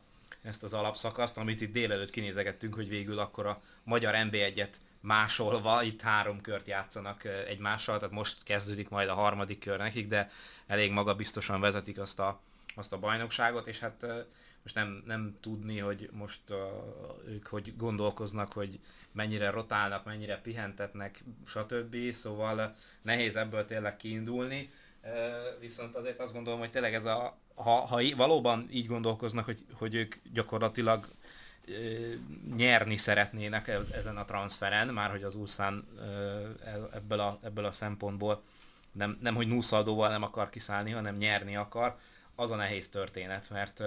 ezt 0.45 0.63
az 0.63 0.73
alapszakaszt, 0.73 1.37
amit 1.37 1.61
itt 1.61 1.71
délelőtt 1.71 2.09
kinézegettünk, 2.09 2.73
hogy 2.73 2.89
végül 2.89 3.19
akkor 3.19 3.45
a 3.45 3.61
magyar 3.83 4.13
NB1-et 4.17 4.69
másolva, 5.05 5.83
itt 5.83 6.01
három 6.01 6.41
kört 6.41 6.67
játszanak 6.67 7.23
egymással, 7.47 7.97
tehát 7.97 8.13
most 8.13 8.43
kezdődik 8.43 8.89
majd 8.89 9.09
a 9.09 9.13
harmadik 9.13 9.59
kör 9.59 9.77
nekik, 9.77 10.07
de 10.07 10.31
elég 10.67 10.91
magabiztosan 10.91 11.61
vezetik 11.61 11.99
azt 11.99 12.19
a, 12.19 12.39
azt 12.75 12.93
a 12.93 12.99
bajnokságot, 12.99 13.67
és 13.67 13.79
hát 13.79 14.05
most 14.65 14.75
nem, 14.75 15.03
nem 15.05 15.37
tudni, 15.41 15.79
hogy 15.79 16.09
most 16.11 16.39
uh, 16.49 16.57
ők 17.27 17.47
hogy 17.47 17.77
gondolkoznak, 17.77 18.53
hogy 18.53 18.79
mennyire 19.11 19.49
rotálnak, 19.49 20.05
mennyire 20.05 20.41
pihentetnek, 20.41 21.23
stb. 21.47 22.11
Szóval 22.11 22.75
nehéz 23.01 23.35
ebből 23.35 23.65
tényleg 23.65 23.95
kiindulni. 23.95 24.71
Ö, 25.03 25.09
Viszont 25.59 25.95
azért 25.95 26.19
azt 26.19 26.33
gondolom, 26.33 26.59
hogy 26.59 26.71
tényleg 26.71 26.93
ez 26.93 27.05
a, 27.05 27.37
ha, 27.55 27.71
ha 27.71 28.01
valóban 28.15 28.67
így 28.71 28.87
gondolkoznak, 28.87 29.45
hogy, 29.45 29.65
hogy 29.73 29.95
ők 29.95 30.15
gyakorlatilag 30.33 31.07
nyerni 32.55 32.97
szeretnének 32.97 33.67
ez- 33.67 33.91
ezen 33.91 34.17
a 34.17 34.25
transferen, 34.25 34.87
már 34.87 35.09
hogy 35.09 35.23
az 35.23 35.35
Ulszán 35.35 35.87
ö, 35.97 36.49
e- 36.65 36.89
ebből 36.93 37.19
a, 37.19 37.39
ebből 37.43 37.65
a 37.65 37.71
szempontból 37.71 38.43
nem, 38.91 39.17
nem 39.21 39.35
hogy 39.35 39.47
nuszaldóval 39.47 40.09
nem 40.09 40.23
akar 40.23 40.49
kiszállni, 40.49 40.91
hanem 40.91 41.17
nyerni 41.17 41.55
akar, 41.55 41.97
az 42.35 42.51
a 42.51 42.55
nehéz 42.55 42.89
történet, 42.89 43.49
mert 43.49 43.81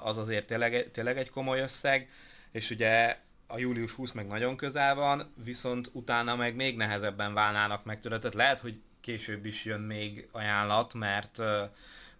az 0.00 0.18
azért 0.18 0.46
tényleg, 0.46 0.90
tényleg 0.90 1.18
egy 1.18 1.30
komoly 1.30 1.60
összeg, 1.60 2.10
és 2.50 2.70
ugye 2.70 3.18
a 3.46 3.58
július 3.58 3.92
20 3.92 4.12
meg 4.12 4.26
nagyon 4.26 4.56
közel 4.56 4.94
van, 4.94 5.32
viszont 5.44 5.90
utána 5.92 6.36
meg 6.36 6.54
még 6.54 6.76
nehezebben 6.76 7.34
válnának 7.34 7.84
meg 7.84 8.00
tőle. 8.00 8.18
Tehát 8.18 8.34
lehet, 8.34 8.60
hogy 8.60 8.80
később 9.00 9.46
is 9.46 9.64
jön 9.64 9.80
még 9.80 10.28
ajánlat, 10.32 10.94
mert 10.94 11.42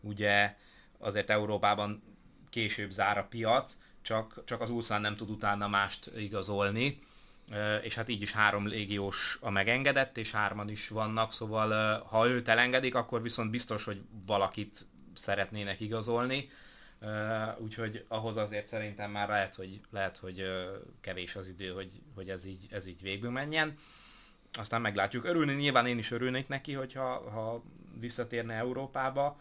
ugye 0.00 0.54
azért 0.98 1.30
Európában 1.30 2.02
később 2.50 2.90
zár 2.90 3.18
a 3.18 3.26
piac, 3.30 3.72
csak, 4.08 4.44
csak 4.44 4.60
az 4.60 4.70
Ulsan 4.70 5.00
nem 5.00 5.16
tud 5.16 5.30
utána 5.30 5.68
mást 5.68 6.10
igazolni, 6.16 6.98
és 7.82 7.94
hát 7.94 8.08
így 8.08 8.22
is 8.22 8.32
három 8.32 8.66
légiós 8.66 9.38
a 9.40 9.50
megengedett, 9.50 10.16
és 10.16 10.30
hárman 10.30 10.68
is 10.68 10.88
vannak, 10.88 11.32
szóval 11.32 12.00
ha 12.02 12.28
őt 12.28 12.48
elengedik, 12.48 12.94
akkor 12.94 13.22
viszont 13.22 13.50
biztos, 13.50 13.84
hogy 13.84 14.00
valakit 14.26 14.86
szeretnének 15.14 15.80
igazolni, 15.80 16.48
úgyhogy 17.58 18.04
ahhoz 18.08 18.36
azért 18.36 18.68
szerintem 18.68 19.10
már 19.10 19.28
lehet, 19.28 19.54
hogy, 19.54 19.80
lehet, 19.90 20.16
hogy 20.16 20.42
kevés 21.00 21.36
az 21.36 21.48
idő, 21.48 21.68
hogy, 21.70 21.90
hogy 22.14 22.30
ez, 22.30 22.44
így, 22.44 22.66
ez 22.70 22.86
így 22.86 23.02
végül 23.02 23.30
menjen. 23.30 23.78
Aztán 24.52 24.80
meglátjuk. 24.80 25.24
Örülni 25.24 25.52
nyilván 25.52 25.86
én 25.86 25.98
is 25.98 26.10
örülnék 26.10 26.48
neki, 26.48 26.72
hogyha 26.72 27.30
ha 27.30 27.62
visszatérne 28.00 28.54
Európába, 28.54 29.40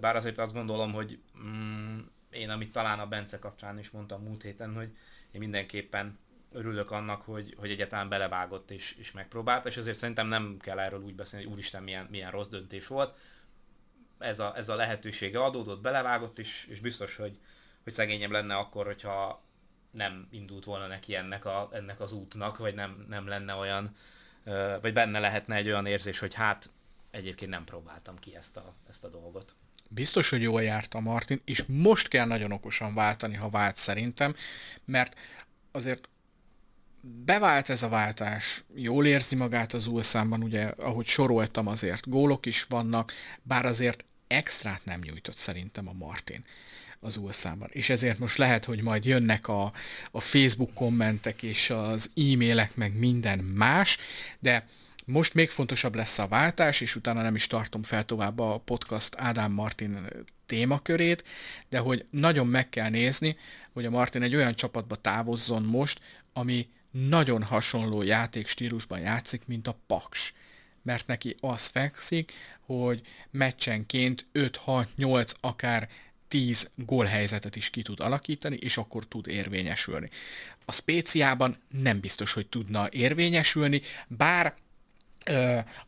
bár 0.00 0.16
azért 0.16 0.38
azt 0.38 0.52
gondolom, 0.52 0.92
hogy 0.92 1.18
mm, 1.38 1.98
én, 2.34 2.50
amit 2.50 2.72
talán 2.72 2.98
a 2.98 3.06
Bence 3.06 3.38
kapcsán 3.38 3.78
is 3.78 3.90
mondtam 3.90 4.22
múlt 4.22 4.42
héten, 4.42 4.74
hogy 4.74 4.96
én 5.30 5.40
mindenképpen 5.40 6.18
örülök 6.52 6.90
annak, 6.90 7.22
hogy, 7.22 7.54
hogy 7.58 7.70
egyáltalán 7.70 8.08
belevágott 8.08 8.70
és, 8.70 8.96
és 8.98 9.12
megpróbálta, 9.12 9.68
és 9.68 9.76
azért 9.76 9.96
szerintem 9.96 10.26
nem 10.26 10.56
kell 10.60 10.78
erről 10.78 11.00
úgy 11.00 11.14
beszélni, 11.14 11.44
hogy 11.44 11.54
úristen 11.54 11.82
milyen, 11.82 12.06
milyen 12.10 12.30
rossz 12.30 12.48
döntés 12.48 12.86
volt 12.86 13.16
ez 14.18 14.40
a, 14.40 14.56
ez 14.56 14.68
a 14.68 14.74
lehetősége 14.74 15.42
adódott, 15.42 15.80
belevágott, 15.80 16.38
és, 16.38 16.66
és 16.70 16.80
biztos, 16.80 17.16
hogy, 17.16 17.38
hogy 17.82 17.92
szegényebb 17.92 18.30
lenne 18.30 18.56
akkor, 18.56 18.86
hogyha 18.86 19.42
nem 19.90 20.28
indult 20.30 20.64
volna 20.64 20.86
neki 20.86 21.14
ennek, 21.16 21.44
a, 21.44 21.68
ennek 21.72 22.00
az 22.00 22.12
útnak, 22.12 22.58
vagy 22.58 22.74
nem, 22.74 23.04
nem 23.08 23.26
lenne 23.26 23.54
olyan, 23.54 23.96
vagy 24.80 24.92
benne 24.92 25.18
lehetne 25.18 25.54
egy 25.54 25.66
olyan 25.66 25.86
érzés, 25.86 26.18
hogy 26.18 26.34
hát 26.34 26.70
egyébként 27.10 27.50
nem 27.50 27.64
próbáltam 27.64 28.18
ki 28.18 28.36
ezt 28.36 28.56
a, 28.56 28.72
ezt 28.88 29.04
a 29.04 29.08
dolgot. 29.08 29.54
Biztos, 29.94 30.30
hogy 30.30 30.42
jól 30.42 30.62
járt 30.62 30.94
a 30.94 31.00
Martin, 31.00 31.40
és 31.44 31.64
most 31.66 32.08
kell 32.08 32.26
nagyon 32.26 32.52
okosan 32.52 32.94
váltani, 32.94 33.34
ha 33.34 33.48
vált 33.48 33.76
szerintem, 33.76 34.34
mert 34.84 35.16
azért 35.72 36.08
bevált 37.24 37.68
ez 37.68 37.82
a 37.82 37.88
váltás, 37.88 38.64
jól 38.74 39.06
érzi 39.06 39.36
magát 39.36 39.72
az 39.72 39.86
ulszámban, 39.86 40.42
ugye, 40.42 40.62
ahogy 40.64 41.06
soroltam 41.06 41.66
azért, 41.66 42.08
gólok 42.08 42.46
is 42.46 42.62
vannak, 42.68 43.12
bár 43.42 43.66
azért 43.66 44.04
extrát 44.26 44.84
nem 44.84 45.00
nyújtott 45.00 45.36
szerintem 45.36 45.88
a 45.88 45.92
Martin 45.92 46.44
az 47.00 47.16
USA-ban. 47.16 47.68
És 47.72 47.90
ezért 47.90 48.18
most 48.18 48.36
lehet, 48.36 48.64
hogy 48.64 48.82
majd 48.82 49.04
jönnek 49.04 49.48
a, 49.48 49.72
a 50.10 50.20
Facebook 50.20 50.74
kommentek 50.74 51.42
és 51.42 51.70
az 51.70 52.10
e-mailek, 52.16 52.74
meg 52.74 52.98
minden 52.98 53.38
más, 53.38 53.98
de 54.38 54.66
most 55.04 55.34
még 55.34 55.50
fontosabb 55.50 55.94
lesz 55.94 56.18
a 56.18 56.28
váltás, 56.28 56.80
és 56.80 56.96
utána 56.96 57.22
nem 57.22 57.34
is 57.34 57.46
tartom 57.46 57.82
fel 57.82 58.04
tovább 58.04 58.38
a 58.38 58.58
podcast 58.64 59.14
Ádám 59.16 59.52
Martin 59.52 60.08
témakörét, 60.46 61.24
de 61.68 61.78
hogy 61.78 62.06
nagyon 62.10 62.46
meg 62.46 62.68
kell 62.68 62.90
nézni, 62.90 63.36
hogy 63.72 63.84
a 63.84 63.90
Martin 63.90 64.22
egy 64.22 64.34
olyan 64.34 64.54
csapatba 64.54 64.96
távozzon 64.96 65.62
most, 65.62 66.00
ami 66.32 66.68
nagyon 66.90 67.42
hasonló 67.42 68.02
játékstílusban 68.02 69.00
játszik, 69.00 69.46
mint 69.46 69.66
a 69.66 69.78
Paks. 69.86 70.32
Mert 70.82 71.06
neki 71.06 71.36
az 71.40 71.66
fekszik, 71.66 72.32
hogy 72.60 73.00
meccsenként 73.30 74.26
5-6-8, 74.34 75.30
akár 75.40 75.88
10 76.28 76.70
gólhelyzetet 76.74 77.56
is 77.56 77.70
ki 77.70 77.82
tud 77.82 78.00
alakítani, 78.00 78.56
és 78.56 78.76
akkor 78.76 79.06
tud 79.06 79.26
érvényesülni. 79.26 80.10
A 80.64 80.72
spéciában 80.72 81.56
nem 81.68 82.00
biztos, 82.00 82.32
hogy 82.32 82.46
tudna 82.46 82.88
érvényesülni, 82.90 83.82
bár 84.06 84.54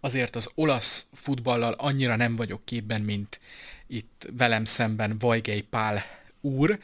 azért 0.00 0.36
az 0.36 0.50
olasz 0.54 1.06
futballal 1.12 1.72
annyira 1.72 2.16
nem 2.16 2.36
vagyok 2.36 2.64
képben, 2.64 3.00
mint 3.00 3.40
itt 3.86 4.28
velem 4.36 4.64
szemben 4.64 5.18
Vajgei 5.18 5.62
Pál 5.62 6.04
úr, 6.46 6.78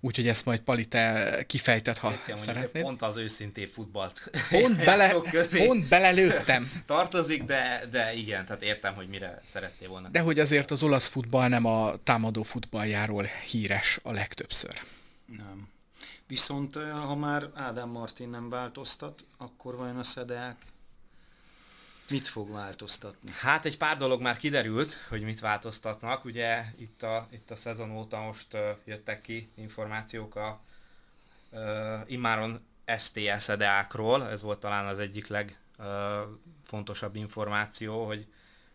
úgyhogy 0.00 0.28
ezt 0.28 0.44
majd 0.44 0.60
Pali 0.60 0.86
te 0.86 1.44
kifejtett, 1.46 1.98
ha 1.98 2.10
Lécia, 2.10 2.36
szeretnéd. 2.36 2.82
Pont 2.82 3.02
az 3.02 3.16
őszintén 3.16 3.68
futballt 3.68 4.30
pont, 4.50 4.84
bele, 4.84 5.14
pont 5.50 5.88
belelőttem. 5.88 6.82
Tartozik, 6.86 7.44
de, 7.44 7.84
de 7.90 8.14
igen, 8.14 8.46
tehát 8.46 8.62
értem, 8.62 8.94
hogy 8.94 9.08
mire 9.08 9.42
szerettél 9.52 9.88
volna. 9.88 10.08
De 10.08 10.20
hogy 10.20 10.38
azért 10.38 10.70
az 10.70 10.82
olasz 10.82 11.08
futball 11.08 11.48
nem 11.48 11.64
a 11.64 11.96
támadó 12.02 12.42
futballjáról 12.42 13.24
híres 13.50 13.98
a 14.02 14.12
legtöbbször. 14.12 14.82
Nem. 15.26 15.68
Viszont 16.26 16.74
ha 16.92 17.14
már 17.14 17.48
Ádám 17.54 17.88
Martin 17.88 18.28
nem 18.28 18.48
változtat, 18.48 19.24
akkor 19.36 19.76
vajon 19.76 19.98
a 19.98 20.02
szedeák 20.02 20.56
Mit 22.10 22.28
fog 22.28 22.50
változtatni? 22.50 23.30
Hát 23.30 23.64
egy 23.64 23.76
pár 23.76 23.96
dolog 23.96 24.20
már 24.20 24.36
kiderült, 24.36 24.92
hogy 25.08 25.22
mit 25.22 25.40
változtatnak. 25.40 26.24
Ugye 26.24 26.64
itt 26.76 27.02
a, 27.02 27.26
itt 27.30 27.50
a 27.50 27.56
szezon 27.56 27.90
óta 27.90 28.20
most 28.20 28.54
uh, 28.54 28.60
jöttek 28.84 29.20
ki 29.20 29.50
információk 29.54 30.34
a 30.36 30.60
uh, 31.50 32.00
immáron 32.06 32.66
STS 32.98 33.48
edeákról. 33.48 34.28
Ez 34.28 34.42
volt 34.42 34.60
talán 34.60 34.86
az 34.86 34.98
egyik 34.98 35.26
legfontosabb 35.26 37.14
uh, 37.14 37.20
információ, 37.20 38.06
hogy 38.06 38.26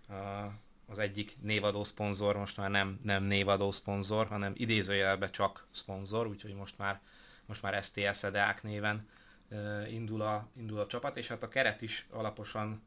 uh, 0.09 0.51
az 0.85 0.99
egyik 0.99 1.37
névadó 1.41 1.83
szponzor 1.83 2.37
most 2.37 2.57
már 2.57 2.69
nem, 2.69 2.99
nem 3.03 3.23
névadó 3.23 3.71
szponzor, 3.71 4.27
hanem 4.27 4.53
idézőjelben 4.55 5.31
csak 5.31 5.65
szponzor, 5.71 6.27
úgyhogy 6.27 6.53
most 6.53 6.77
már, 6.77 6.99
most 7.45 7.61
már 7.61 7.83
STS 7.83 8.23
edeák 8.23 8.63
néven 8.63 9.07
uh, 9.47 9.93
indul, 9.93 10.21
a, 10.21 10.47
indul 10.57 10.79
a 10.79 10.87
csapat, 10.87 11.17
és 11.17 11.27
hát 11.27 11.43
a 11.43 11.47
keret 11.47 11.81
is 11.81 12.07
alaposan 12.11 12.81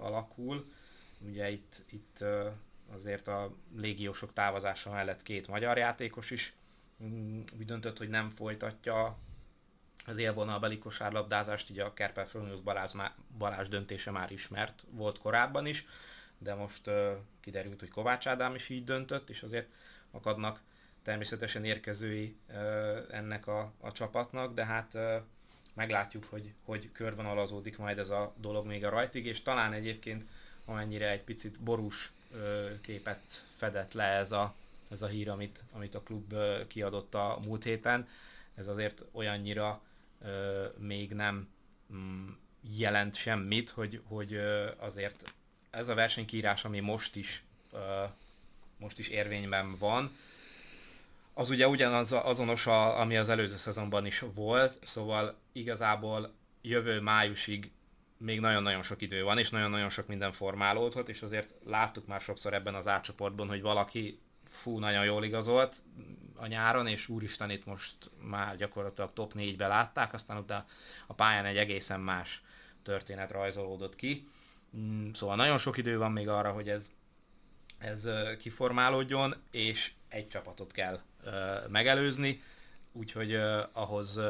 alakul. 0.00 0.72
Ugye 1.18 1.50
itt, 1.50 1.82
itt 1.90 2.24
azért 2.92 3.28
a 3.28 3.56
légiósok 3.76 4.32
távozása 4.32 4.90
mellett 4.90 5.22
két 5.22 5.48
magyar 5.48 5.76
játékos 5.76 6.30
is 6.30 6.54
mm, 7.02 7.40
úgy 7.58 7.64
döntött, 7.64 7.98
hogy 7.98 8.08
nem 8.08 8.30
folytatja 8.30 9.18
az 10.06 10.16
élvonalbeli 10.16 10.78
kosárlabdázást, 10.78 11.70
ugye 11.70 11.84
a 11.84 11.94
Kerper 11.94 12.26
Fronius 12.26 12.60
Balázs, 13.38 13.68
döntése 13.68 14.10
már 14.10 14.32
ismert 14.32 14.84
volt 14.90 15.18
korábban 15.18 15.66
is, 15.66 15.86
de 16.38 16.54
most 16.54 16.90
kiderült, 17.40 17.80
hogy 17.80 17.90
Kovács 17.90 18.26
Ádám 18.26 18.54
is 18.54 18.68
így 18.68 18.84
döntött, 18.84 19.30
és 19.30 19.42
azért 19.42 19.68
akadnak 20.10 20.60
természetesen 21.02 21.64
érkezői 21.64 22.36
ennek 23.10 23.46
a, 23.46 23.72
a 23.80 23.92
csapatnak, 23.92 24.54
de 24.54 24.64
hát 24.64 24.98
meglátjuk, 25.74 26.24
hogy, 26.24 26.52
hogy 26.64 26.92
körvonalazódik 26.92 27.78
majd 27.78 27.98
ez 27.98 28.10
a 28.10 28.34
dolog 28.36 28.66
még 28.66 28.84
a 28.84 28.88
rajtig, 28.88 29.26
és 29.26 29.42
talán 29.42 29.72
egyébként 29.72 30.24
amennyire 30.64 31.10
egy 31.10 31.22
picit 31.22 31.60
borús 31.60 32.12
képet 32.80 33.46
fedett 33.56 33.92
le 33.92 34.04
ez 34.04 34.32
a, 34.32 34.54
ez 34.90 35.02
a 35.02 35.06
hír, 35.06 35.30
amit, 35.30 35.62
amit 35.72 35.94
a 35.94 36.02
klub 36.02 36.34
kiadott 36.68 37.14
a 37.14 37.38
múlt 37.44 37.64
héten, 37.64 38.08
ez 38.54 38.66
azért 38.66 39.04
olyannyira 39.12 39.82
még 40.76 41.12
nem 41.12 41.48
mm, 41.92 42.28
jelent 42.60 43.14
semmit, 43.14 43.70
hogy, 43.70 44.00
hogy 44.04 44.40
azért 44.76 45.32
ez 45.70 45.88
a 45.88 45.94
versenykírás, 45.94 46.64
ami 46.64 46.80
most 46.80 47.16
is, 47.16 47.42
most 48.76 48.98
is 48.98 49.08
érvényben 49.08 49.76
van, 49.78 50.16
az 51.34 51.50
ugye 51.50 51.68
ugyanaz 51.68 52.12
azonos, 52.12 52.66
a, 52.66 53.00
ami 53.00 53.16
az 53.16 53.28
előző 53.28 53.56
szezonban 53.56 54.06
is 54.06 54.24
volt, 54.34 54.78
szóval 54.86 55.38
igazából 55.52 56.34
jövő 56.62 57.00
májusig 57.00 57.72
még 58.16 58.40
nagyon-nagyon 58.40 58.82
sok 58.82 59.02
idő 59.02 59.22
van, 59.22 59.38
és 59.38 59.50
nagyon-nagyon 59.50 59.88
sok 59.88 60.06
minden 60.06 60.32
formálódhat, 60.32 61.08
és 61.08 61.22
azért 61.22 61.54
láttuk 61.64 62.06
már 62.06 62.20
sokszor 62.20 62.54
ebben 62.54 62.74
az 62.74 62.86
átcsoportban, 62.86 63.48
hogy 63.48 63.62
valaki 63.62 64.20
fú, 64.48 64.78
nagyon 64.78 65.04
jól 65.04 65.24
igazolt 65.24 65.76
a 66.34 66.46
nyáron, 66.46 66.86
és 66.86 67.08
úristen 67.08 67.50
itt 67.50 67.64
most 67.64 68.10
már 68.20 68.56
gyakorlatilag 68.56 69.12
top 69.12 69.32
4-be 69.36 69.66
látták, 69.66 70.12
aztán 70.12 70.36
utána 70.36 70.66
a 71.06 71.14
pályán 71.14 71.44
egy 71.44 71.56
egészen 71.56 72.00
más 72.00 72.42
történet 72.82 73.30
rajzolódott 73.30 73.96
ki. 73.96 74.28
Mm, 74.76 75.10
szóval 75.12 75.36
nagyon 75.36 75.58
sok 75.58 75.76
idő 75.76 75.98
van 75.98 76.12
még 76.12 76.28
arra, 76.28 76.52
hogy 76.52 76.68
ez, 76.68 76.86
ez 77.78 78.08
kiformálódjon, 78.38 79.34
és 79.50 79.92
egy 80.08 80.28
csapatot 80.28 80.72
kell 80.72 81.00
megelőzni, 81.68 82.42
úgyhogy 82.92 83.34
ahhoz 83.72 84.20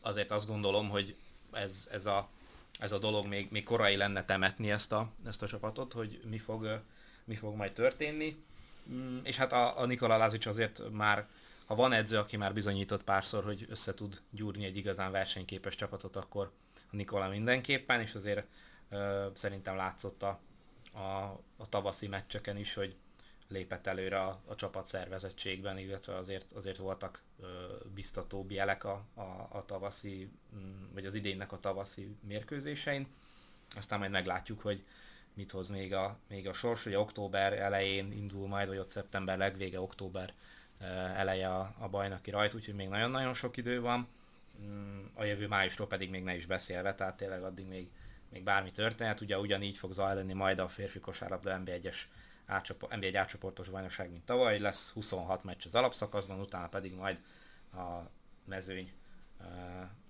azért 0.00 0.30
azt 0.30 0.46
gondolom, 0.46 0.88
hogy 0.88 1.16
ez, 1.52 1.88
ez, 1.90 2.06
a, 2.06 2.28
ez 2.78 2.92
a 2.92 2.98
dolog 2.98 3.26
még, 3.26 3.50
még 3.50 3.64
korai 3.64 3.96
lenne 3.96 4.24
temetni 4.24 4.70
ezt 4.70 4.92
a, 4.92 5.10
ezt 5.26 5.42
a 5.42 5.46
csapatot, 5.46 5.92
hogy 5.92 6.20
mi 6.30 6.38
fog, 6.38 6.82
mi 7.24 7.34
fog 7.34 7.56
majd 7.56 7.72
történni. 7.72 8.44
Mm, 8.90 9.18
és 9.22 9.36
hát 9.36 9.52
a, 9.52 9.78
a 9.80 9.86
Nikola 9.86 10.16
Lázics 10.16 10.46
azért 10.46 10.82
már, 10.90 11.26
ha 11.66 11.74
van 11.74 11.92
edző, 11.92 12.18
aki 12.18 12.36
már 12.36 12.52
bizonyított 12.52 13.04
párszor, 13.04 13.44
hogy 13.44 13.66
össze 13.68 13.94
tud 13.94 14.20
gyúrni 14.30 14.64
egy 14.64 14.76
igazán 14.76 15.10
versenyképes 15.10 15.74
csapatot, 15.74 16.16
akkor 16.16 16.52
a 16.74 16.96
Nikola 16.96 17.28
mindenképpen, 17.28 18.00
és 18.00 18.14
azért 18.14 18.46
ö, 18.88 19.26
szerintem 19.34 19.76
látszott 19.76 20.22
a, 20.22 20.40
a, 20.92 21.40
a 21.56 21.68
tavaszi 21.68 22.06
meccseken 22.06 22.56
is, 22.56 22.74
hogy 22.74 22.96
lépett 23.50 23.86
előre 23.86 24.20
a, 24.20 24.40
a 24.46 24.54
csapat 24.54 24.86
szervezettségben, 24.86 25.78
illetve 25.78 26.16
azért, 26.16 26.52
azért 26.52 26.76
voltak 26.76 27.22
ö, 27.40 27.46
biztatóbb 27.94 28.50
jelek 28.50 28.84
a, 28.84 29.04
a, 29.14 29.48
a 29.50 29.64
tavaszi, 29.66 30.30
mm, 30.56 30.92
vagy 30.94 31.06
az 31.06 31.14
idénnek 31.14 31.52
a 31.52 31.60
tavaszi 31.60 32.16
mérkőzésein. 32.26 33.06
Aztán 33.76 33.98
majd 33.98 34.10
meglátjuk, 34.10 34.60
hogy 34.60 34.84
mit 35.34 35.50
hoz 35.50 35.68
még 35.68 35.94
a, 35.94 36.18
még 36.28 36.48
a 36.48 36.52
sors. 36.52 36.86
Ugye 36.86 36.98
október 36.98 37.52
elején 37.52 38.12
indul 38.12 38.48
majd, 38.48 38.68
vagy 38.68 38.78
ott 38.78 38.90
szeptember 38.90 39.38
legvége, 39.38 39.80
október 39.80 40.34
eleje 41.16 41.48
a, 41.48 41.74
a 41.78 41.88
bajnoki 41.88 42.30
rajt, 42.30 42.54
úgyhogy 42.54 42.74
még 42.74 42.88
nagyon-nagyon 42.88 43.34
sok 43.34 43.56
idő 43.56 43.80
van. 43.80 44.08
Mm, 44.62 45.04
a 45.14 45.24
jövő 45.24 45.48
májusról 45.48 45.86
pedig 45.86 46.10
még 46.10 46.22
ne 46.22 46.34
is 46.34 46.46
beszélve, 46.46 46.94
tehát 46.94 47.16
tényleg 47.16 47.42
addig 47.42 47.66
még, 47.66 47.90
még 48.28 48.42
bármi 48.42 48.70
történhet. 48.70 49.20
Ugye 49.20 49.38
ugyanígy 49.38 49.76
fog 49.76 49.92
zajlani 49.92 50.32
majd 50.32 50.58
a 50.58 50.68
férfi 50.68 50.98
kosárlabda 50.98 51.60
NB1-es 51.64 51.96
átcsoport, 52.50 52.92
NB1 52.96 53.14
átcsoportos 53.16 53.68
bajnokság, 53.68 54.10
mint 54.10 54.24
tavaly, 54.24 54.58
lesz 54.58 54.90
26 54.90 55.44
meccs 55.44 55.66
az 55.66 55.74
alapszakaszban, 55.74 56.40
utána 56.40 56.68
pedig 56.68 56.94
majd 56.94 57.18
a 57.72 58.10
mezőny 58.44 58.92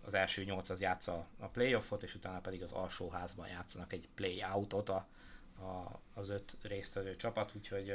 az 0.03 0.15
első 0.15 0.45
8 0.45 0.69
az 0.69 0.81
játsza 0.81 1.27
a 1.39 1.47
playoffot, 1.47 2.03
és 2.03 2.15
utána 2.15 2.41
pedig 2.41 2.63
az 2.63 2.73
alsóházban 2.73 3.49
játszanak 3.49 3.93
egy 3.93 4.09
play-outot 4.15 4.89
a, 4.89 5.07
a, 5.59 6.01
az 6.15 6.29
öt 6.29 6.57
résztvevő 6.63 7.17
csapat, 7.17 7.53
úgyhogy 7.57 7.95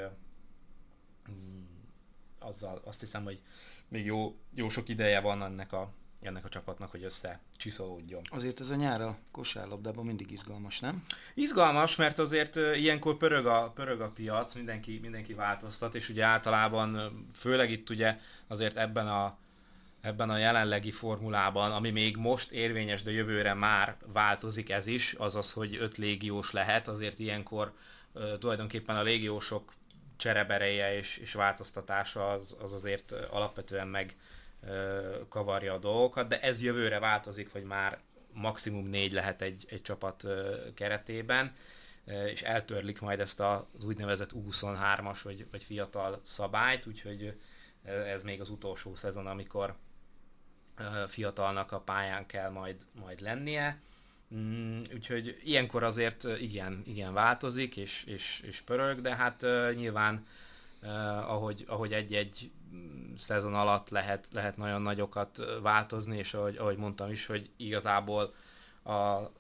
mm, 1.32 1.64
azzal 2.40 2.82
azt 2.84 3.00
hiszem, 3.00 3.24
hogy 3.24 3.42
még 3.88 4.06
jó, 4.06 4.36
jó 4.54 4.70
sok 4.70 4.90
ideje 4.90 5.20
van 5.20 5.44
ennek 5.44 5.74
a, 5.74 5.94
ennek 6.26 6.46
a 6.46 6.50
csapatnak, 6.50 6.92
hogy 6.92 7.04
össze 7.04 7.40
csiszolódjon. 7.58 8.22
Azért 8.30 8.60
ez 8.60 8.70
a 8.70 8.76
nyár 8.76 9.02
a 9.02 9.18
kosárlabdában 9.32 10.06
mindig 10.06 10.32
izgalmas, 10.32 10.80
nem? 10.80 11.06
Izgalmas, 11.34 11.96
mert 11.96 12.20
azért 12.20 12.56
ilyenkor 12.56 13.18
pörög 13.18 13.46
a, 13.46 13.72
pörög 13.76 14.02
a 14.02 14.10
piac, 14.10 14.54
mindenki, 14.54 15.00
mindenki 15.02 15.34
változtat, 15.34 15.96
és 15.96 16.10
ugye 16.10 16.24
általában, 16.24 17.12
főleg 17.34 17.72
itt 17.72 17.90
ugye 17.90 18.20
azért 18.48 18.78
ebben 18.78 19.08
a, 19.08 19.38
ebben 20.02 20.30
a 20.30 20.38
jelenlegi 20.38 20.92
formulában, 20.92 21.72
ami 21.72 21.90
még 21.90 22.18
most 22.18 22.52
érvényes, 22.52 23.04
de 23.04 23.12
jövőre 23.12 23.54
már 23.54 23.98
változik 24.06 24.70
ez 24.70 24.88
is, 24.88 25.14
azaz, 25.14 25.52
hogy 25.52 25.78
öt 25.80 25.98
légiós 25.98 26.52
lehet, 26.52 26.88
azért 26.88 27.20
ilyenkor 27.20 27.74
uh, 28.14 28.38
tulajdonképpen 28.38 28.96
a 28.96 29.04
légiósok 29.04 29.74
cserebereje 30.18 30.98
és, 30.98 31.18
és 31.18 31.34
változtatása 31.34 32.32
az, 32.32 32.56
az 32.62 32.74
azért 32.74 33.12
alapvetően 33.12 33.88
meg 33.88 34.16
kavarja 35.30 35.74
a 35.74 35.78
dolgokat, 35.78 36.28
de 36.28 36.40
ez 36.40 36.62
jövőre 36.62 37.00
változik, 37.00 37.52
hogy 37.52 37.64
már 37.64 38.00
maximum 38.34 38.88
négy 38.88 39.12
lehet 39.12 39.42
egy, 39.42 39.66
egy 39.70 39.82
csapat 39.82 40.28
keretében, 40.74 41.56
és 42.06 42.42
eltörlik 42.42 43.02
majd 43.02 43.20
ezt 43.20 43.40
az 43.40 43.84
úgynevezett 43.84 44.32
U23-as 44.34 45.20
vagy, 45.24 45.48
vagy 45.52 45.64
fiatal 45.64 46.22
szabályt, 46.26 46.86
úgyhogy 46.86 47.40
ez 47.84 48.24
még 48.24 48.42
az 48.42 48.50
utolsó 48.50 48.96
szezon, 48.96 49.28
amikor 49.28 49.76
fiatalnak 51.08 51.72
a 51.72 51.80
pályán 51.80 52.26
kell 52.26 52.50
majd, 52.50 52.76
majd 53.00 53.22
lennie. 53.22 53.82
Mm, 54.36 54.82
úgyhogy 54.94 55.42
ilyenkor 55.44 55.84
azért 55.84 56.24
igen, 56.24 56.82
igen 56.86 57.14
változik 57.14 57.78
és, 57.78 58.04
és, 58.04 58.42
és 58.46 58.62
pörög, 58.62 59.02
de 59.02 59.16
hát 59.16 59.46
nyilván 59.76 60.26
uh, 60.86 61.32
ahogy, 61.32 61.66
ahogy 61.68 61.94
egy-egy 61.94 62.52
szezon 63.18 63.54
alatt 63.54 63.90
lehet, 63.90 64.28
lehet 64.32 64.58
nagyon 64.58 64.82
nagyokat 64.82 65.60
változni, 65.62 66.18
és 66.18 66.34
ahogy, 66.34 66.58
ahogy 66.58 66.78
mondtam 66.78 67.12
is, 67.12 67.26
hogy 67.26 67.50
igazából 67.58 68.34
a, 68.84 68.92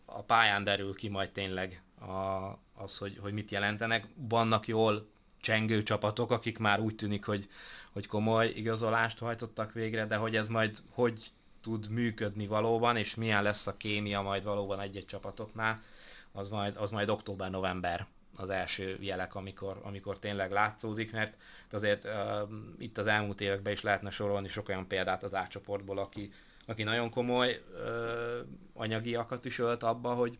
a 0.05 0.23
pályán 0.25 0.63
derül 0.63 0.95
ki 0.95 1.07
majd 1.07 1.31
tényleg 1.31 1.83
a, 1.99 2.51
az, 2.73 2.97
hogy, 2.97 3.17
hogy 3.21 3.33
mit 3.33 3.51
jelentenek. 3.51 4.07
Vannak 4.15 4.67
jól 4.67 5.07
csengő 5.41 5.83
csapatok, 5.83 6.31
akik 6.31 6.57
már 6.57 6.79
úgy 6.79 6.95
tűnik, 6.95 7.25
hogy, 7.25 7.49
hogy 7.91 8.07
komoly 8.07 8.47
igazolást 8.47 9.19
hajtottak 9.19 9.73
végre, 9.73 10.05
de 10.05 10.15
hogy 10.15 10.35
ez 10.35 10.49
majd 10.49 10.77
hogy 10.89 11.31
tud 11.61 11.89
működni 11.89 12.47
valóban, 12.47 12.97
és 12.97 13.15
milyen 13.15 13.43
lesz 13.43 13.67
a 13.67 13.77
kémia 13.77 14.21
majd 14.21 14.43
valóban 14.43 14.79
egy-egy 14.79 15.05
csapatoknál, 15.05 15.81
az 16.31 16.49
majd, 16.49 16.75
az 16.77 16.91
majd 16.91 17.09
október-november 17.09 18.07
az 18.35 18.49
első 18.49 18.97
jelek, 18.99 19.35
amikor, 19.35 19.79
amikor 19.83 20.19
tényleg 20.19 20.51
látszódik, 20.51 21.11
mert 21.11 21.37
azért 21.71 22.03
uh, 22.03 22.11
itt 22.77 22.97
az 22.97 23.07
elmúlt 23.07 23.41
években 23.41 23.73
is 23.73 23.81
lehetne 23.81 24.09
sorolni 24.09 24.47
sok 24.47 24.69
olyan 24.69 24.87
példát 24.87 25.23
az 25.23 25.33
átcsoportból, 25.33 25.97
aki, 25.97 26.31
aki 26.65 26.83
nagyon 26.83 27.09
komoly 27.09 27.63
uh, 27.73 28.47
anyagiakat 28.73 29.45
is 29.45 29.59
ölt 29.59 29.83
abba, 29.83 30.13
hogy, 30.13 30.37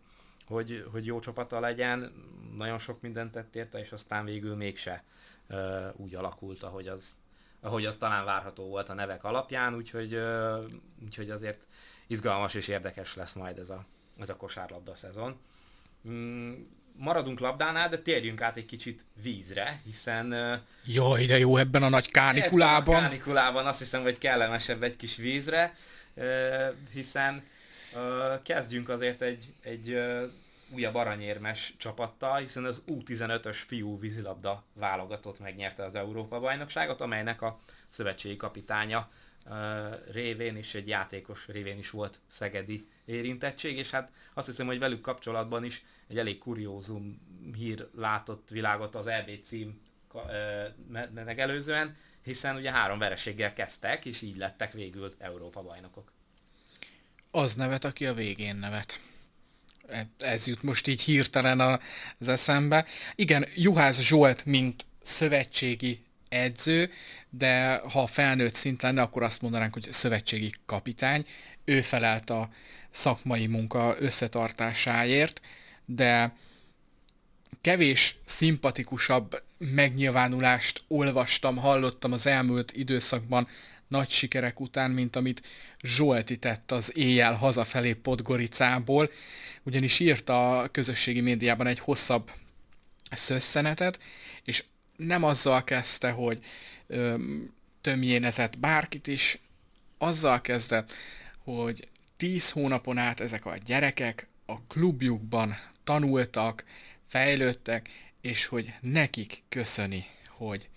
hogy, 0.48 0.86
hogy 0.92 1.06
jó 1.06 1.20
csapata 1.20 1.60
legyen, 1.60 2.12
nagyon 2.58 2.78
sok 2.78 3.02
mindent 3.02 3.32
tett 3.32 3.56
érte, 3.56 3.80
és 3.80 3.92
aztán 3.92 4.26
végül 4.26 4.56
mégse 4.56 5.04
uh, 5.50 5.86
úgy 5.96 6.16
alakult, 6.16 6.64
ahogy 6.64 6.88
az, 6.88 7.16
ahogy 7.60 7.86
az 7.86 7.98
talán 7.98 8.26
várható 8.26 8.68
volt 8.68 8.90
a 8.90 8.94
nevek 8.94 9.24
alapján, 9.24 9.76
úgyhogy, 9.76 10.20
úgyhogy 11.04 11.30
azért 11.30 11.66
izgalmas 12.08 12.54
és 12.54 12.68
érdekes 12.68 13.16
lesz 13.16 13.34
majd 13.34 13.58
ez 13.58 13.70
a, 13.70 13.86
ez 14.20 14.30
a 14.30 14.36
kosárlabda 14.36 14.96
szezon. 14.96 15.40
Mm, 16.08 16.54
maradunk 16.98 17.40
labdánál, 17.40 17.90
de 17.90 17.98
térjünk 17.98 18.42
át 18.42 18.58
egy 18.58 18.66
kicsit 18.66 19.06
vízre, 19.22 19.82
hiszen... 19.86 20.36
Jaj, 20.86 21.26
de 21.26 21.38
jó 21.38 21.58
ebben 21.58 21.84
a 21.84 21.90
nagy 21.90 22.12
kánikulában. 22.12 22.96
Ebben 22.96 23.06
a 23.06 23.08
kánikulában 23.08 23.66
azt 23.66 23.80
hiszem, 23.80 24.02
hogy 24.02 24.18
kellemesebb 24.18 24.84
egy 24.84 24.96
kis 24.96 25.16
vízre, 25.16 25.76
hiszen 26.94 27.44
kezdjünk 28.44 28.90
azért 28.90 29.22
egy, 29.22 29.54
egy 29.62 30.00
újabb 30.70 30.96
aranyérmes 30.96 31.74
csapattal, 31.78 32.38
hiszen 32.38 32.66
az 32.66 32.84
U15-ös 32.88 33.58
fiú 33.68 34.00
vízilabda 34.00 34.64
válogatott 34.74 35.40
megnyerte 35.40 35.84
az 35.84 35.96
Európa-bajnokságot, 35.96 37.02
amelynek 37.02 37.42
a 37.42 37.60
szövetségi 37.90 38.38
kapitánya 38.38 39.10
révén 40.12 40.56
és 40.56 40.74
egy 40.74 40.88
játékos 40.88 41.48
révén 41.48 41.78
is 41.78 41.90
volt 41.90 42.20
szegedi 42.28 42.88
érintettség, 43.06 43.78
és 43.78 43.90
hát 43.90 44.12
azt 44.34 44.48
hiszem, 44.48 44.66
hogy 44.66 44.80
velük 44.80 45.02
kapcsolatban 45.02 45.64
is 45.64 45.84
egy 46.08 46.18
elég 46.18 46.38
kuriózum 46.38 47.22
hír 47.56 47.88
látott 47.96 48.50
világot 48.50 48.96
az 48.96 49.08
EB 49.08 49.30
cím 49.44 49.82
megelőzően, 51.14 51.98
hiszen 52.24 52.56
ugye 52.56 52.72
három 52.72 53.00
vereséggel 53.00 53.54
kezdtek, 53.54 54.06
és 54.06 54.22
így 54.22 54.38
lettek 54.38 54.72
végül 54.72 55.14
Európa 55.18 55.62
bajnokok. 55.62 56.12
Az 57.32 57.54
nevet, 57.54 57.84
aki 57.84 58.06
a 58.06 58.14
végén 58.14 58.56
nevet. 58.56 59.00
E, 59.88 60.08
ez 60.18 60.48
jut 60.48 60.64
most 60.64 60.88
így 60.88 61.02
hirtelen 61.02 61.60
az 62.20 62.28
eszembe. 62.28 62.86
Igen, 63.16 63.46
Juhász 63.56 64.00
Zsolt, 64.00 64.46
mint 64.46 64.86
szövetségi 65.02 66.05
edző, 66.36 66.92
de 67.30 67.76
ha 67.76 68.08
felnőtt 68.08 68.56
szint 68.56 68.82
lenne, 68.82 69.02
akkor 69.02 69.24
azt 69.24 69.42
mondanánk, 69.42 69.74
hogy 69.74 69.88
szövetségi 69.92 70.52
kapitány. 70.66 71.26
Ő 71.66 71.82
felelt 71.82 72.30
a 72.30 72.50
szakmai 72.90 73.48
munka 73.48 73.96
összetartásáért, 74.00 75.42
de 75.86 76.34
kevés 77.62 78.16
szimpatikusabb 78.26 79.44
megnyilvánulást 79.58 80.84
olvastam, 80.88 81.58
hallottam 81.58 82.12
az 82.12 82.26
elmúlt 82.26 82.72
időszakban 82.72 83.48
nagy 83.88 84.10
sikerek 84.10 84.60
után, 84.60 84.92
mint 84.92 85.16
amit 85.16 85.42
Zsolti 85.82 86.38
tett 86.38 86.72
az 86.72 86.98
éjjel 86.98 87.34
hazafelé 87.34 87.94
Podgoricából, 87.94 89.12
ugyanis 89.64 90.00
írta 90.00 90.60
a 90.60 90.68
közösségi 90.68 91.22
médiában 91.22 91.68
egy 91.68 91.80
hosszabb 91.80 92.32
szösszenetet, 93.12 94.00
és 94.44 94.64
nem 94.98 95.24
azzal 95.24 95.64
kezdte, 95.64 96.12
hogy 96.12 96.40
öm, 96.88 97.54
tömjénezett 97.82 98.58
bárkit 98.58 99.08
is, 99.08 99.40
azzal 99.98 100.42
kezdett, 100.42 100.94
hogy 101.44 101.88
tíz 102.18 102.50
hónapon 102.50 102.98
át 102.98 103.20
ezek 103.20 103.46
a 103.46 103.58
gyerekek 103.66 104.28
a 104.46 104.62
klubjukban 104.62 105.56
tanultak, 105.84 106.64
fejlődtek, 107.08 107.90
és 108.22 108.46
hogy 108.46 108.74
nekik 108.82 109.44
köszöni, 109.50 110.06
hogy 110.28 110.70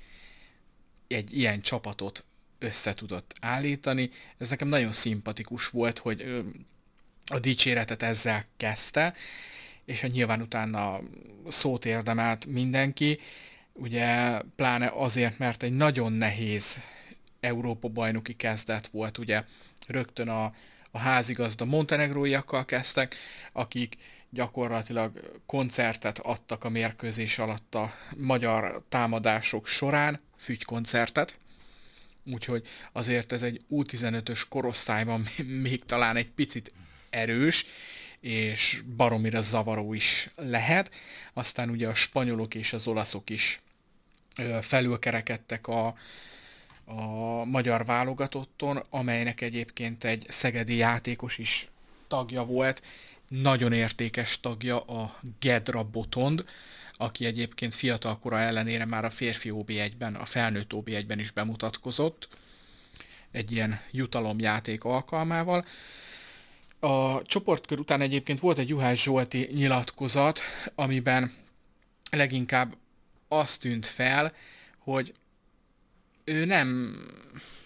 egy 1.07 1.39
ilyen 1.39 1.61
csapatot 1.61 2.25
össze 2.59 2.95
tudott 2.95 3.35
állítani. 3.41 4.11
Ez 4.39 4.51
nekem 4.51 4.69
nagyon 4.69 4.93
szimpatikus 4.93 5.69
volt, 5.69 5.99
hogy 5.99 6.45
a 7.27 7.39
dicséretet 7.39 8.03
ezzel 8.03 8.45
kezdte, 8.57 9.15
és 9.85 10.01
hát 10.01 10.11
nyilván 10.11 10.41
utána 10.41 11.01
szót 11.49 11.85
érdemelt 11.85 12.47
mindenki, 12.47 13.21
ugye 13.79 14.41
pláne 14.57 14.91
azért, 14.95 15.39
mert 15.39 15.63
egy 15.63 15.73
nagyon 15.73 16.13
nehéz 16.13 16.79
Európa 17.41 17.89
bajnoki 17.89 18.37
kezdet 18.37 18.87
volt, 18.87 19.19
ugye 19.19 19.45
rögtön 19.87 20.29
a, 20.29 20.45
a 20.91 20.99
házigazda 20.99 21.65
montenegróiakkal 21.65 22.65
kezdtek, 22.65 23.15
akik 23.53 23.97
gyakorlatilag 24.31 25.41
koncertet 25.47 26.19
adtak 26.19 26.65
a 26.65 26.69
mérkőzés 26.69 27.39
alatt 27.39 27.75
a 27.75 27.93
magyar 28.17 28.83
támadások 28.89 29.67
során, 29.67 30.21
fügykoncertet, 30.37 31.39
úgyhogy 32.25 32.67
azért 32.93 33.33
ez 33.33 33.43
egy 33.43 33.61
U15-ös 33.71 34.43
korosztályban 34.49 35.27
még 35.63 35.85
talán 35.85 36.17
egy 36.17 36.31
picit 36.31 36.73
erős, 37.11 37.67
és 38.21 38.83
baromira 38.97 39.41
zavaró 39.41 39.95
is 39.95 40.31
lehet. 40.37 40.91
Aztán 41.33 41.71
ugye 41.71 41.89
a 41.89 41.95
spanyolok 41.95 42.55
és 42.55 42.73
az 42.73 42.87
olaszok 42.87 43.31
is 43.31 43.61
felülkerekedtek 44.61 45.67
a, 45.67 45.87
a 46.85 47.45
magyar 47.45 47.85
válogatotton, 47.85 48.83
amelynek 48.91 49.41
egyébként 49.41 50.05
egy 50.05 50.27
szegedi 50.29 50.77
játékos 50.77 51.39
is 51.39 51.69
tagja 52.07 52.45
volt, 52.45 52.83
nagyon 53.29 53.73
értékes 53.73 54.41
tagja 54.41 54.81
a 54.81 55.21
Gedra 55.41 55.83
Botond, 55.83 56.45
aki 56.97 57.25
egyébként 57.25 57.75
fiatalkora 57.75 58.39
ellenére 58.39 58.85
már 58.85 59.05
a 59.05 59.11
férfi 59.11 59.51
OB1-ben, 59.53 60.15
a 60.15 60.25
felnőtt 60.25 60.71
OB1-ben 60.75 61.19
is 61.19 61.31
bemutatkozott, 61.31 62.29
egy 63.31 63.53
ilyen 63.53 63.81
jutalomjáték 63.91 64.85
alkalmával. 64.85 65.65
A 66.81 67.23
csoportkör 67.23 67.79
után 67.79 68.01
egyébként 68.01 68.41
volt 68.41 68.59
egy 68.59 68.69
Juhász 68.69 69.03
Zsolti 69.03 69.49
nyilatkozat, 69.53 70.41
amiben 70.75 71.35
leginkább 72.11 72.77
azt 73.29 73.61
tűnt 73.61 73.87
fel, 73.87 74.33
hogy 74.79 75.15
ő 76.25 76.45
nem, 76.45 76.99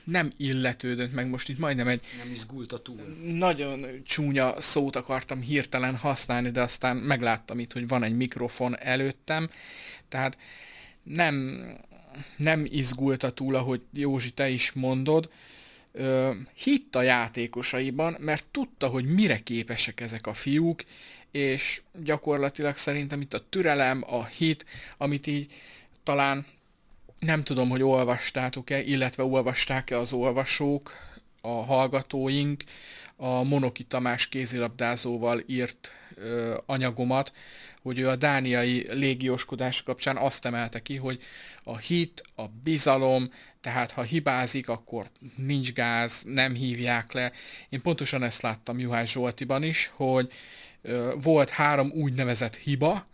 nem 0.05 0.33
illetődött 0.37 1.13
meg, 1.13 1.29
most 1.29 1.49
itt 1.49 1.59
majdnem 1.59 1.89
egy... 1.89 2.03
Nem 2.19 2.33
izgulta 2.33 2.83
túl. 2.83 3.01
Nagyon 3.23 4.03
csúnya 4.05 4.61
szót 4.61 4.97
akartam 4.97 5.41
hirtelen 5.41 5.97
használni, 5.97 6.51
de 6.51 6.63
aztán 6.63 6.97
megláttam 6.97 7.59
itt, 7.59 7.73
hogy 7.73 7.89
van 7.89 8.03
egy 8.03 8.17
mikrofon 8.17 8.79
előttem, 8.79 9.51
tehát 10.09 10.39
nem, 11.03 11.65
nem 12.37 12.67
izgulta 12.69 13.31
túl, 13.31 13.55
ahogy 13.55 13.81
Józsi 13.93 14.31
te 14.31 14.49
is 14.49 14.73
mondod, 14.73 15.31
hitt 16.55 16.97
a 16.97 17.03
játékosaiban, 17.03 18.17
mert 18.21 18.45
tudta, 18.51 18.87
hogy 18.89 19.05
mire 19.05 19.39
képesek 19.39 20.01
ezek 20.01 20.27
a 20.27 20.35
fiúk, 20.35 20.85
és 21.33 21.83
gyakorlatilag 22.03 22.77
szerintem 22.77 23.21
itt 23.21 23.35
a 23.35 23.49
türelem, 23.49 24.03
a 24.07 24.25
hit, 24.25 24.65
amit 24.97 25.27
így 25.27 25.53
talán 26.03 26.47
nem 27.19 27.45
tudom, 27.45 27.69
hogy 27.69 27.83
olvastátok-e, 27.83 28.81
illetve 28.81 29.23
olvasták-e 29.25 29.99
az 29.99 30.13
olvasók, 30.13 30.93
a 31.41 31.65
hallgatóink, 31.65 32.65
a 33.17 33.43
Monoki 33.43 33.85
Tamás 33.85 34.29
kézilabdázóval 34.29 35.43
írt 35.47 35.93
ö, 36.15 36.59
anyagomat, 36.67 37.33
hogy 37.83 37.99
ő 37.99 38.09
a 38.09 38.17
dániai 38.17 38.87
légióskodás 38.91 39.83
kapcsán 39.83 40.17
azt 40.17 40.45
emelte 40.47 40.83
ki, 40.83 40.97
hogy 40.97 41.23
a 41.63 41.77
hit, 41.77 42.23
a 42.37 42.43
bizalom, 42.63 43.31
tehát 43.61 43.91
ha 43.91 44.03
hibázik, 44.03 44.69
akkor 44.69 45.07
nincs 45.37 45.73
gáz, 45.73 46.23
nem 46.27 46.55
hívják 46.55 47.13
le. 47.13 47.33
Én 47.69 47.83
pontosan 47.83 48.23
ezt 48.23 48.43
láttam 48.43 48.79
Juhász 48.79 49.11
Zsoltiban 49.11 49.63
is, 49.63 49.91
hogy 49.95 50.33
volt 51.23 51.51
három 51.51 51.91
úgynevezett 51.91 52.57
hiba, 52.57 53.07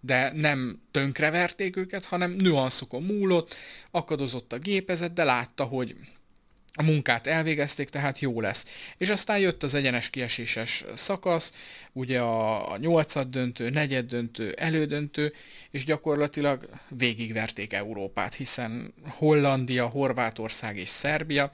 de 0.00 0.32
nem 0.34 0.82
tönkreverték 0.90 1.76
őket, 1.76 2.04
hanem 2.04 2.30
nüanszokon 2.30 3.02
múlott, 3.02 3.54
akadozott 3.90 4.52
a 4.52 4.58
gépezet, 4.58 5.12
de 5.12 5.24
látta, 5.24 5.64
hogy 5.64 5.94
a 6.78 6.82
munkát 6.82 7.26
elvégezték, 7.26 7.88
tehát 7.88 8.18
jó 8.18 8.40
lesz. 8.40 8.66
És 8.96 9.10
aztán 9.10 9.38
jött 9.38 9.62
az 9.62 9.74
egyenes 9.74 10.10
kieséses 10.10 10.84
szakasz, 10.94 11.52
ugye 11.92 12.20
a, 12.20 12.72
a 12.72 12.76
nyolcad 12.76 13.28
döntő, 13.28 13.70
negyed 13.70 14.06
döntő, 14.06 14.52
elődöntő, 14.52 15.32
és 15.70 15.84
gyakorlatilag 15.84 16.68
végigverték 16.88 17.72
Európát, 17.72 18.34
hiszen 18.34 18.94
Hollandia, 19.08 19.86
Horvátország 19.86 20.76
és 20.76 20.88
Szerbia 20.88 21.52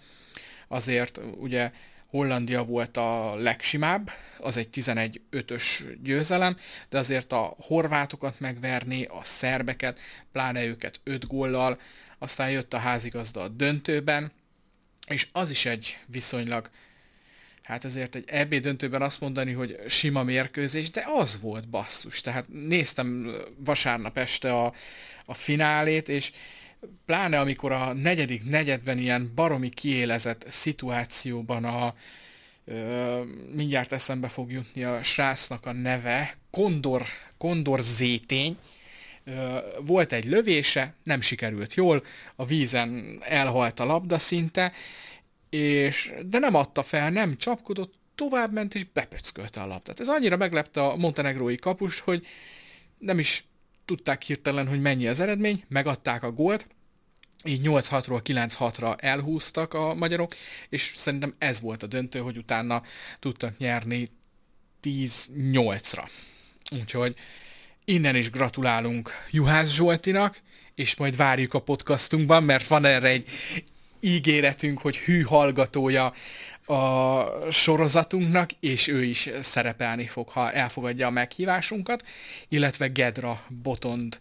azért 0.69 1.21
ugye 1.39 1.71
Hollandia 2.12 2.64
volt 2.64 2.96
a 2.96 3.35
legsimább, 3.35 4.11
az 4.38 4.57
egy 4.57 4.68
11-5-ös 4.72 5.62
győzelem, 6.03 6.57
de 6.88 6.98
azért 6.98 7.33
a 7.33 7.55
horvátokat 7.59 8.40
megverni, 8.40 9.05
a 9.05 9.20
szerbeket, 9.22 10.01
pláne 10.33 10.64
őket 10.64 11.01
5 11.05 11.27
góllal, 11.27 11.81
aztán 12.18 12.51
jött 12.51 12.75
a 12.75 12.79
házigazda 12.79 13.40
a 13.40 13.48
döntőben, 13.48 14.33
és 15.07 15.29
az 15.33 15.51
is 15.51 15.66
egy 15.66 15.98
viszonylag, 16.07 16.70
hát 17.62 17.85
ezért 17.85 18.14
egy 18.14 18.25
EB 18.27 18.55
döntőben 18.55 19.03
azt 19.03 19.20
mondani, 19.20 19.53
hogy 19.53 19.81
sima 19.88 20.22
mérkőzés, 20.22 20.90
de 20.90 21.05
az 21.18 21.40
volt 21.40 21.68
basszus. 21.68 22.20
Tehát 22.20 22.44
néztem 22.48 23.37
vasárnap 23.57 24.18
este 24.18 24.53
a, 24.55 24.75
a 25.25 25.35
finálét, 25.35 26.09
és 26.09 26.33
pláne 27.07 27.40
amikor 27.40 27.73
a 27.73 27.92
negyedik 27.92 28.45
negyedben 28.45 28.99
ilyen 28.99 29.33
baromi 29.35 29.68
kiélezett 29.68 30.47
szituációban 30.51 31.64
a, 31.64 31.95
ö, 32.64 33.23
mindjárt 33.55 33.92
eszembe 33.92 34.29
fog 34.29 34.53
jutni 34.53 34.85
a 34.85 35.03
srácnak 35.03 35.66
a 35.66 35.73
neve, 35.73 36.35
Kondor, 36.51 37.03
Kondor 37.38 37.81
Zétény, 37.81 38.57
ö, 39.25 39.59
volt 39.85 40.12
egy 40.12 40.25
lövése, 40.25 40.95
nem 41.03 41.21
sikerült 41.21 41.75
jól, 41.75 42.05
a 42.37 42.45
vízen 42.45 43.18
elhalt 43.21 43.81
a 43.81 43.85
labda 43.85 44.18
szinte, 44.18 44.73
és, 45.51 46.12
de 46.27 46.38
nem 46.38 46.55
adta 46.55 46.83
fel, 46.83 47.11
nem 47.11 47.37
csapkodott, 47.37 47.95
tovább 48.14 48.53
ment 48.53 48.75
és 48.75 48.85
bepöckölte 48.85 49.61
a 49.61 49.66
labdát. 49.66 50.01
Ez 50.01 50.09
annyira 50.09 50.37
meglepte 50.37 50.83
a 50.83 50.97
montenegrói 50.97 51.57
kapust, 51.57 51.99
hogy 51.99 52.27
nem 52.99 53.18
is 53.18 53.45
tudták 53.85 54.23
hirtelen, 54.23 54.68
hogy 54.68 54.81
mennyi 54.81 55.07
az 55.07 55.21
eredmény, 55.21 55.64
megadták 55.68 56.23
a 56.23 56.33
gólt, 56.33 56.68
így 57.45 57.61
8-6-ról 57.64 58.21
9-6-ra 58.25 58.95
elhúztak 59.03 59.75
a 59.75 59.95
magyarok, 59.95 60.35
és 60.68 60.92
szerintem 60.97 61.35
ez 61.38 61.61
volt 61.61 61.83
a 61.83 61.87
döntő, 61.87 62.18
hogy 62.18 62.37
utána 62.37 62.83
tudtak 63.18 63.59
nyerni 63.59 64.09
10-8-ra. 64.83 66.09
Úgyhogy 66.71 67.14
innen 67.85 68.16
is 68.16 68.31
gratulálunk 68.31 69.11
Juhász 69.31 69.71
Zsoltinak, 69.71 70.40
és 70.75 70.97
majd 70.97 71.16
várjuk 71.16 71.55
a 71.55 71.62
podcastunkban, 71.62 72.45
mert 72.45 72.66
van 72.66 72.85
erre 72.85 73.09
egy 73.09 73.29
ígéretünk, 74.01 74.81
hogy 74.81 74.97
hű 74.97 75.21
hallgatója 75.21 76.12
a 76.73 77.51
sorozatunknak, 77.51 78.51
és 78.61 78.87
ő 78.87 79.05
is 79.05 79.31
szerepelni 79.43 80.07
fog, 80.07 80.29
ha 80.29 80.53
elfogadja 80.53 81.07
a 81.07 81.11
meghívásunkat, 81.11 82.07
illetve 82.49 82.87
Gedra 82.87 83.45
Botond 83.49 84.21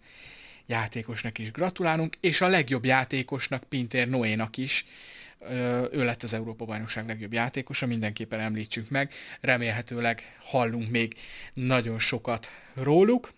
játékosnak 0.65 1.37
is 1.37 1.51
gratulálunk, 1.51 2.15
és 2.19 2.41
a 2.41 2.47
legjobb 2.47 2.85
játékosnak, 2.85 3.63
Pintér 3.63 4.09
Noénak 4.09 4.57
is, 4.57 4.85
ő 5.91 6.05
lett 6.05 6.23
az 6.23 6.33
Európa-bajnokság 6.33 7.07
legjobb 7.07 7.33
játékosa, 7.33 7.85
mindenképpen 7.85 8.39
említsük 8.39 8.89
meg, 8.89 9.13
remélhetőleg 9.41 10.37
hallunk 10.39 10.89
még 10.89 11.13
nagyon 11.53 11.99
sokat 11.99 12.49
róluk, 12.73 13.31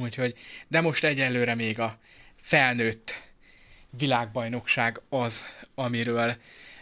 úgyhogy, 0.00 0.34
de 0.68 0.80
most 0.80 1.04
egyelőre 1.04 1.54
még 1.54 1.80
a 1.80 1.98
felnőtt 2.36 3.22
világbajnokság 3.90 5.00
az, 5.08 5.44
amiről 5.74 6.36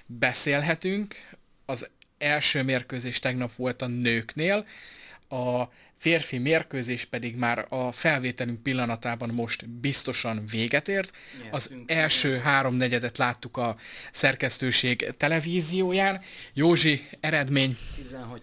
beszélhetünk. 0.06 1.35
Az 1.66 1.88
első 2.18 2.62
mérkőzés 2.62 3.18
tegnap 3.18 3.54
volt 3.54 3.82
a 3.82 3.86
nőknél, 3.86 4.66
a 5.28 5.64
férfi 5.96 6.38
mérkőzés 6.38 7.04
pedig 7.04 7.36
már 7.36 7.66
a 7.68 7.92
felvételünk 7.92 8.62
pillanatában 8.62 9.28
most 9.28 9.68
biztosan 9.68 10.46
véget 10.46 10.88
ért. 10.88 11.10
Az 11.50 11.74
első 11.86 12.38
három 12.38 12.74
negyedet 12.74 13.18
láttuk 13.18 13.56
a 13.56 13.76
szerkesztőség 14.12 15.14
televízióján. 15.16 16.22
Józsi, 16.52 17.08
eredmény? 17.20 17.78
16-8. 18.02 18.36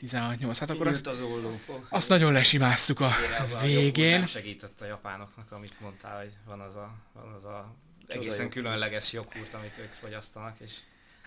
16-8. 0.00 0.56
Hát 0.58 0.70
akkor 0.70 0.86
azt, 0.86 1.06
az 1.06 1.20
olló. 1.20 1.60
azt 1.88 2.08
nagyon 2.08 2.32
lesimáztuk 2.32 3.00
a 3.00 3.10
végén. 3.62 4.26
Segített 4.26 4.80
a 4.80 4.84
japánoknak, 4.84 5.52
amit 5.52 5.80
mondtál, 5.80 6.18
hogy 6.18 6.32
van 6.46 6.60
az 6.60 6.76
a, 6.76 6.94
van 7.12 7.32
az 7.32 7.44
a 7.44 7.74
egészen 8.06 8.50
különleges 8.50 9.12
joghurt, 9.12 9.54
amit 9.54 9.78
ők 9.78 9.92
fogyasztanak, 9.92 10.60
és 10.60 10.72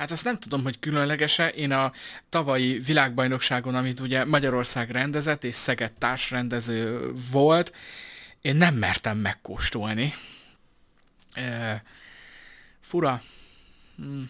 Hát 0.02 0.12
azt 0.12 0.24
nem 0.24 0.40
tudom, 0.40 0.64
hogy 0.64 0.80
különlegese. 0.80 1.50
Én 1.50 1.72
a 1.72 1.92
tavalyi 2.30 2.80
világbajnokságon, 2.80 3.76
amit 3.76 4.00
ugye 4.00 4.26
Magyarország 4.26 4.90
rendezett, 4.90 5.44
és 5.44 5.56
Szeged 5.56 5.94
társrendező 5.94 7.12
volt, 7.32 7.74
én 8.42 8.56
nem 8.56 8.76
mertem 8.76 9.18
megkóstolni. 9.18 10.14
E, 11.34 11.84
fura. 12.82 13.22
Hm. 13.96 14.22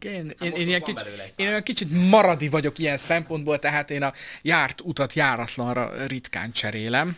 Én, 0.00 0.12
én, 0.12 0.34
most 0.38 0.40
én, 0.40 0.52
ott 0.52 0.58
ilyen 0.58 0.82
kicsit, 0.82 1.32
én 1.36 1.46
olyan 1.46 1.62
kicsit 1.62 2.08
maradi 2.08 2.48
vagyok 2.48 2.78
ilyen 2.78 2.98
szempontból, 2.98 3.58
tehát 3.58 3.90
én 3.90 4.02
a 4.02 4.12
járt 4.42 4.80
utat 4.80 5.12
járatlanra 5.12 6.06
ritkán 6.06 6.52
cserélem. 6.52 7.16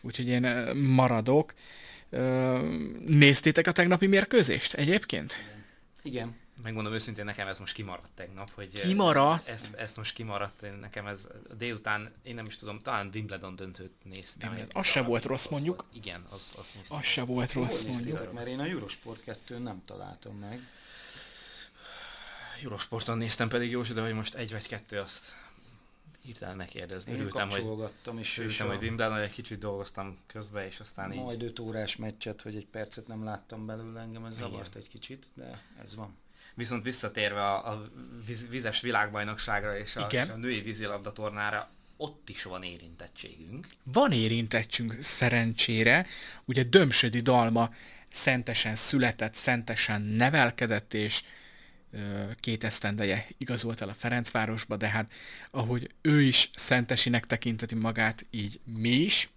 Úgyhogy 0.00 0.28
én 0.28 0.42
maradok. 0.74 1.54
Néztétek 3.06 3.66
a 3.66 3.72
tegnapi 3.72 4.06
mérkőzést 4.06 4.74
egyébként? 4.74 5.38
Igen. 6.02 6.44
Megmondom 6.62 6.92
őszintén, 6.92 7.24
nekem 7.24 7.48
ez 7.48 7.58
most 7.58 7.72
kimaradt 7.74 8.10
tegnap, 8.14 8.50
hogy 8.52 8.80
Kimaradt? 8.80 9.48
Ezt, 9.48 9.74
ezt 9.74 9.96
most 9.96 10.12
kimaradt, 10.14 10.62
én- 10.62 10.72
nekem 10.72 11.06
ez 11.06 11.26
délután, 11.56 12.12
én 12.22 12.34
nem 12.34 12.46
is 12.46 12.56
tudom, 12.56 12.78
talán 12.78 13.10
Wimbledon 13.14 13.56
döntőt 13.56 13.92
néztem. 14.04 14.48
Wimbledon. 14.48 14.70
Egy 14.74 14.80
Az 14.80 14.86
se 14.86 15.02
volt 15.02 15.24
rossz, 15.24 15.44
az 15.44 15.50
mondjuk. 15.50 15.82
volt- 15.82 15.94
Igen, 16.04 16.24
az, 16.30 16.52
azt 16.56 16.74
néztem. 16.74 16.98
Az 16.98 17.04
se 17.04 17.22
volt 17.24 17.52
rossz, 17.52 17.82
mondjuk. 17.82 18.32
Mert 18.32 18.46
én 18.46 18.58
a 18.58 18.64
Eurosport 18.64 19.22
2 19.22 19.58
nem 19.58 19.82
találtam 19.84 20.36
meg. 20.38 20.60
Eurosporton 22.62 23.18
néztem 23.18 23.48
pedig 23.48 23.70
Józsi, 23.70 23.92
de 23.92 24.00
hogy 24.02 24.12
most 24.14 24.34
egy 24.34 24.50
vagy 24.52 24.66
kettő, 24.68 24.98
azt 24.98 25.32
hirtelen 26.20 26.56
megkérdezni. 26.56 27.12
Én 27.12 27.20
Ültem, 27.20 27.48
hogy, 27.50 27.58
kapcsolgattam, 27.58 28.18
és, 28.18 28.38
és 28.38 28.44
ültem, 28.44 28.66
a 28.66 28.70
hogy 28.74 28.82
Wimbledon, 28.82 29.16
egy 29.18 29.32
kicsit 29.32 29.58
dolgoztam 29.58 30.18
közben, 30.26 30.64
és 30.66 30.80
aztán 30.80 31.12
így... 31.12 31.20
majd 31.22 31.42
5 31.42 31.58
órás 31.58 31.96
meccset, 31.96 32.42
hogy 32.42 32.56
egy 32.56 32.66
percet 32.66 33.06
nem 33.06 33.24
láttam 33.24 33.66
belőle, 33.66 34.00
engem 34.00 34.24
ez 34.24 34.36
zavart 34.36 34.74
egy 34.74 34.88
kicsit, 34.88 35.26
de 35.34 35.62
ez 35.82 35.94
van. 35.94 36.16
Viszont 36.54 36.82
visszatérve 36.82 37.44
a, 37.44 37.72
a 37.72 37.90
víz, 38.26 38.48
vizes 38.48 38.80
világbajnokságra 38.80 39.78
és 39.78 39.96
a, 39.96 40.06
Igen. 40.10 40.26
és 40.26 40.32
a 40.32 40.36
női 40.36 40.60
vízilabda 40.60 41.12
tornára, 41.12 41.70
ott 41.96 42.28
is 42.28 42.42
van 42.42 42.62
érintettségünk. 42.62 43.68
Van 43.82 44.12
érintettségünk 44.12 44.96
szerencsére, 45.02 46.06
ugye 46.44 46.62
Dömsödi 46.62 47.20
Dalma 47.20 47.70
szentesen 48.08 48.74
született, 48.74 49.34
szentesen 49.34 50.02
nevelkedett, 50.02 50.94
és 50.94 51.22
két 52.40 52.64
esztendeje 52.64 53.26
igazolt 53.38 53.80
el 53.80 53.88
a 53.88 53.94
Ferencvárosba, 53.94 54.76
de 54.76 54.88
hát 54.88 55.12
ahogy 55.50 55.90
ő 56.00 56.22
is 56.22 56.50
szentesinek 56.54 57.26
tekinteti 57.26 57.74
magát, 57.74 58.26
így 58.30 58.60
mi 58.64 58.88
is. 58.88 59.30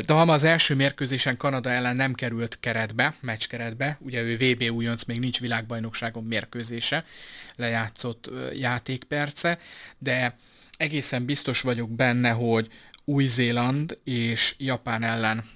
Dalma 0.00 0.32
az 0.32 0.42
első 0.42 0.74
mérkőzésen 0.74 1.36
Kanada 1.36 1.70
ellen 1.70 1.96
nem 1.96 2.14
került 2.14 2.56
keretbe, 2.60 3.14
meccskeretbe, 3.20 3.98
ugye 4.00 4.22
ő 4.22 4.36
VB 4.36 4.62
újonc, 4.62 5.04
még 5.04 5.18
nincs 5.18 5.40
világbajnokságon 5.40 6.24
mérkőzése, 6.24 7.04
lejátszott 7.56 8.30
játékperce, 8.54 9.58
de 9.98 10.36
egészen 10.76 11.24
biztos 11.24 11.60
vagyok 11.60 11.90
benne, 11.90 12.30
hogy 12.30 12.68
Új-Zéland 13.04 13.98
és 14.04 14.54
Japán 14.58 15.02
ellen 15.02 15.50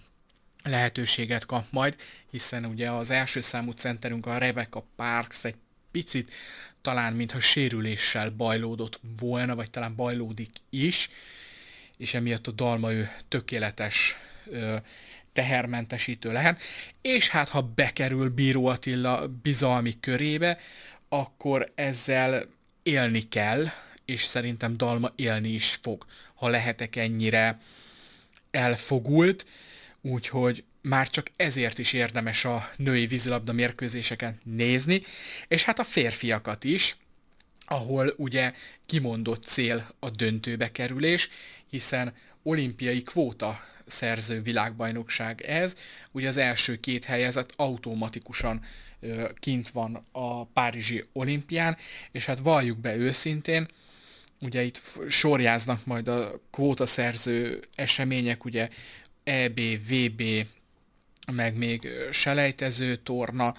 lehetőséget 0.63 1.47
kap 1.47 1.65
majd, 1.71 1.97
hiszen 2.31 2.65
ugye 2.65 2.91
az 2.91 3.11
első 3.11 3.41
számú 3.41 3.71
centerünk 3.71 4.27
a 4.27 4.39
Rebecca 4.39 4.87
Parks 4.97 5.45
egy 5.45 5.57
picit 5.91 6.33
talán 6.83 7.13
mintha 7.13 7.41
sérüléssel 7.41 8.31
bajlódott 8.31 9.01
volna, 9.19 9.55
vagy 9.55 9.71
talán 9.71 9.95
bajlódik 9.95 10.51
is, 10.71 11.11
és 12.03 12.15
emiatt 12.15 12.47
a 12.47 12.51
Dalma 12.51 12.93
ő 12.93 13.11
tökéletes 13.29 14.17
ö, 14.47 14.77
tehermentesítő 15.33 16.33
lehet, 16.33 16.61
és 17.01 17.29
hát 17.29 17.49
ha 17.49 17.63
bekerül 17.75 18.31
Bíró 18.31 18.67
Attila 18.67 19.29
bizalmi 19.43 20.01
körébe, 20.01 20.59
akkor 21.09 21.73
ezzel 21.75 22.47
élni 22.83 23.29
kell, 23.29 23.67
és 24.05 24.25
szerintem 24.25 24.77
Dalma 24.77 25.13
élni 25.17 25.49
is 25.49 25.79
fog, 25.83 26.07
ha 26.35 26.49
lehetek 26.49 26.97
ennyire 26.97 27.61
elfogult, 28.51 29.47
úgyhogy 30.01 30.65
már 30.81 31.11
csak 31.11 31.31
ezért 31.37 31.79
is 31.79 31.93
érdemes 31.93 32.45
a 32.45 32.71
női 32.77 33.07
vízilabda 33.07 33.53
mérkőzéseken 33.53 34.41
nézni, 34.45 35.03
és 35.49 35.65
hát 35.65 35.79
a 35.79 35.85
férfiakat 35.85 36.65
is, 36.65 36.97
ahol 37.67 38.15
ugye 38.17 38.53
kimondott 38.87 39.43
cél 39.43 39.95
a 39.99 40.11
döntőbe 40.11 40.73
kerülés, 40.73 41.29
hiszen 41.71 42.15
olimpiai 42.43 43.03
kvóta 43.03 43.61
szerző 43.87 44.43
világbajnokság 44.43 45.41
ez, 45.41 45.77
ugye 46.11 46.29
az 46.29 46.37
első 46.37 46.81
két 46.81 47.05
helyezett 47.05 47.53
automatikusan 47.57 48.65
ö, 49.01 49.29
kint 49.35 49.71
van 49.71 50.07
a 50.13 50.45
Párizsi 50.45 51.05
olimpián, 51.13 51.77
és 52.11 52.27
hát 52.27 52.39
valljuk 52.39 52.79
be 52.79 52.97
őszintén, 52.97 53.69
ugye 54.41 54.63
itt 54.63 54.83
sorjáznak 55.09 55.85
majd 55.85 56.09
a 56.09 56.41
kvótaszerző 56.51 57.61
események, 57.75 58.45
ugye 58.45 58.69
EB, 59.25 59.61
VB, 59.89 60.23
meg 61.33 61.57
még 61.57 61.89
selejtező 62.11 62.97
torna, 62.97 63.55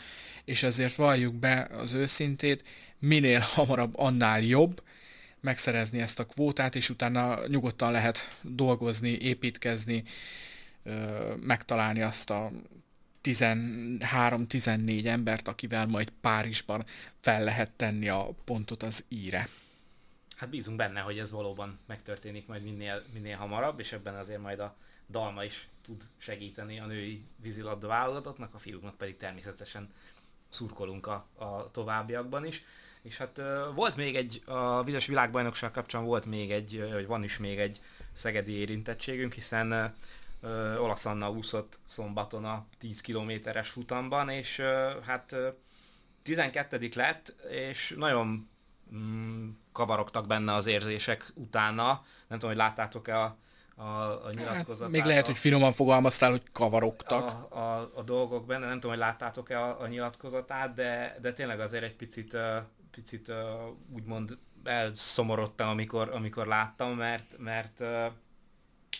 és 0.46 0.64
azért 0.64 0.96
valljuk 0.96 1.34
be 1.34 1.68
az 1.72 1.94
őszintét, 1.94 2.64
minél 3.04 3.40
hamarabb, 3.40 3.98
annál 3.98 4.42
jobb 4.42 4.84
megszerezni 5.40 6.00
ezt 6.00 6.20
a 6.20 6.26
kvótát, 6.26 6.76
és 6.76 6.90
utána 6.90 7.48
nyugodtan 7.48 7.92
lehet 7.92 8.38
dolgozni, 8.42 9.10
építkezni, 9.10 10.04
megtalálni 11.40 12.02
azt 12.02 12.30
a 12.30 12.52
13-14 13.24 15.06
embert, 15.06 15.48
akivel 15.48 15.86
majd 15.86 16.12
Párizsban 16.22 16.86
fel 17.20 17.44
lehet 17.44 17.72
tenni 17.72 18.10
a 18.10 18.30
pontot 18.46 18.84
az 18.84 19.06
íre. 19.08 19.48
Hát 20.36 20.50
bízunk 20.50 20.78
benne, 20.78 21.00
hogy 21.00 21.20
ez 21.20 21.32
valóban 21.32 21.80
megtörténik 21.86 22.48
majd 22.48 22.64
minél, 22.64 23.04
minél 23.14 23.38
hamarabb, 23.38 23.80
és 23.80 23.92
ebben 23.92 24.16
azért 24.16 24.42
majd 24.42 24.60
a 24.60 24.76
Dalma 25.10 25.44
is 25.44 25.68
tud 25.82 26.04
segíteni 26.18 26.80
a 26.80 26.86
női 26.86 27.24
vízilabda 27.36 27.88
válogatottnak, 27.88 28.54
a 28.54 28.60
fiúknak 28.60 28.98
pedig 28.98 29.18
természetesen 29.18 29.94
szurkolunk 30.50 31.08
a, 31.08 31.26
a 31.36 31.72
továbbiakban 31.72 32.46
is. 32.46 32.64
És 33.04 33.18
hát 33.18 33.42
volt 33.76 33.96
még 33.96 34.16
egy, 34.16 34.42
a 34.46 34.84
vizes 34.84 35.06
világbajnokság 35.06 35.72
kapcsán 35.72 36.04
volt 36.04 36.26
még 36.26 36.52
egy, 36.52 36.90
vagy 36.92 37.06
van 37.06 37.24
is 37.24 37.38
még 37.38 37.60
egy 37.60 37.82
szegedi 38.14 38.52
érintettségünk, 38.52 39.34
hiszen 39.34 39.94
ö, 40.42 40.78
Olasz 40.78 41.06
Anna 41.06 41.32
úszott 41.32 41.80
szombaton 41.86 42.46
a 42.46 42.66
10 42.80 43.02
kilométeres 43.02 43.70
futamban, 43.70 44.30
és 44.30 44.60
ö, 44.60 44.92
hát 45.06 45.32
ö, 45.32 45.48
12 46.24 46.90
lett, 46.96 47.36
és 47.50 47.94
nagyon 47.98 48.48
mm, 48.96 49.50
kavarogtak 49.72 50.28
benne 50.28 50.54
az 50.54 50.66
érzések 50.66 51.32
utána. 51.36 52.06
Nem 52.28 52.40
tudom, 52.40 52.50
hogy 52.50 52.58
láttátok-e 52.58 53.20
a, 53.20 53.38
a, 53.76 53.84
a 54.26 54.32
nyilatkozatát. 54.32 54.80
Hát, 54.80 54.90
még 54.90 55.04
lehet, 55.04 55.26
hogy 55.26 55.38
finoman 55.38 55.74
fogalmaztál, 55.74 56.32
hogy 56.32 56.44
kavarogtak. 56.52 57.52
a, 57.52 57.58
a, 57.58 57.92
a 57.96 58.02
dolgok 58.02 58.46
benne, 58.46 58.66
nem 58.66 58.74
tudom, 58.74 58.92
hogy 58.92 59.00
láttátok-e 59.00 59.64
a, 59.64 59.82
a 59.82 59.88
nyilatkozatát, 59.88 60.74
de, 60.74 61.18
de 61.22 61.34
tényleg 61.34 61.60
azért 61.60 61.84
egy 61.84 61.96
picit, 61.96 62.38
picit 62.96 63.28
uh, 63.28 63.36
úgymond 63.94 64.38
elszomorodtam, 64.64 65.70
amikor, 65.70 66.10
amikor 66.10 66.48
láttam, 66.48 66.96
mert, 66.96 67.36
mert 67.38 67.80
uh, 67.80 68.06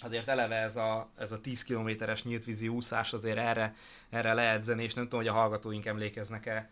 azért 0.02 0.28
eleve 0.28 0.56
ez 0.56 0.76
a, 0.76 1.10
ez 1.18 1.32
a 1.32 1.42
10 1.42 1.64
kilométeres 1.64 2.24
nyíltvízi 2.24 2.68
úszás 2.68 3.14
azért 3.14 3.38
erre, 3.38 3.76
erre 4.10 4.34
leedzeni, 4.34 4.84
és 4.84 4.94
nem 4.94 5.04
tudom, 5.04 5.20
hogy 5.20 5.30
a 5.30 5.34
hallgatóink 5.34 5.86
emlékeznek-e 5.86 6.70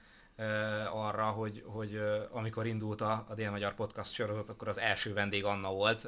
arra, 0.91 1.23
hogy, 1.25 1.63
hogy 1.65 2.01
amikor 2.31 2.65
indult 2.65 3.01
a, 3.01 3.25
a 3.29 3.33
Dél-Magyar 3.33 3.73
Podcast 3.73 4.13
sorozat, 4.13 4.49
akkor 4.49 4.67
az 4.67 4.79
első 4.79 5.13
vendég 5.13 5.45
Anna 5.45 5.71
volt 5.71 6.07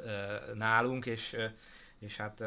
nálunk, 0.54 1.06
és, 1.06 1.36
és 2.00 2.18
hát 2.18 2.44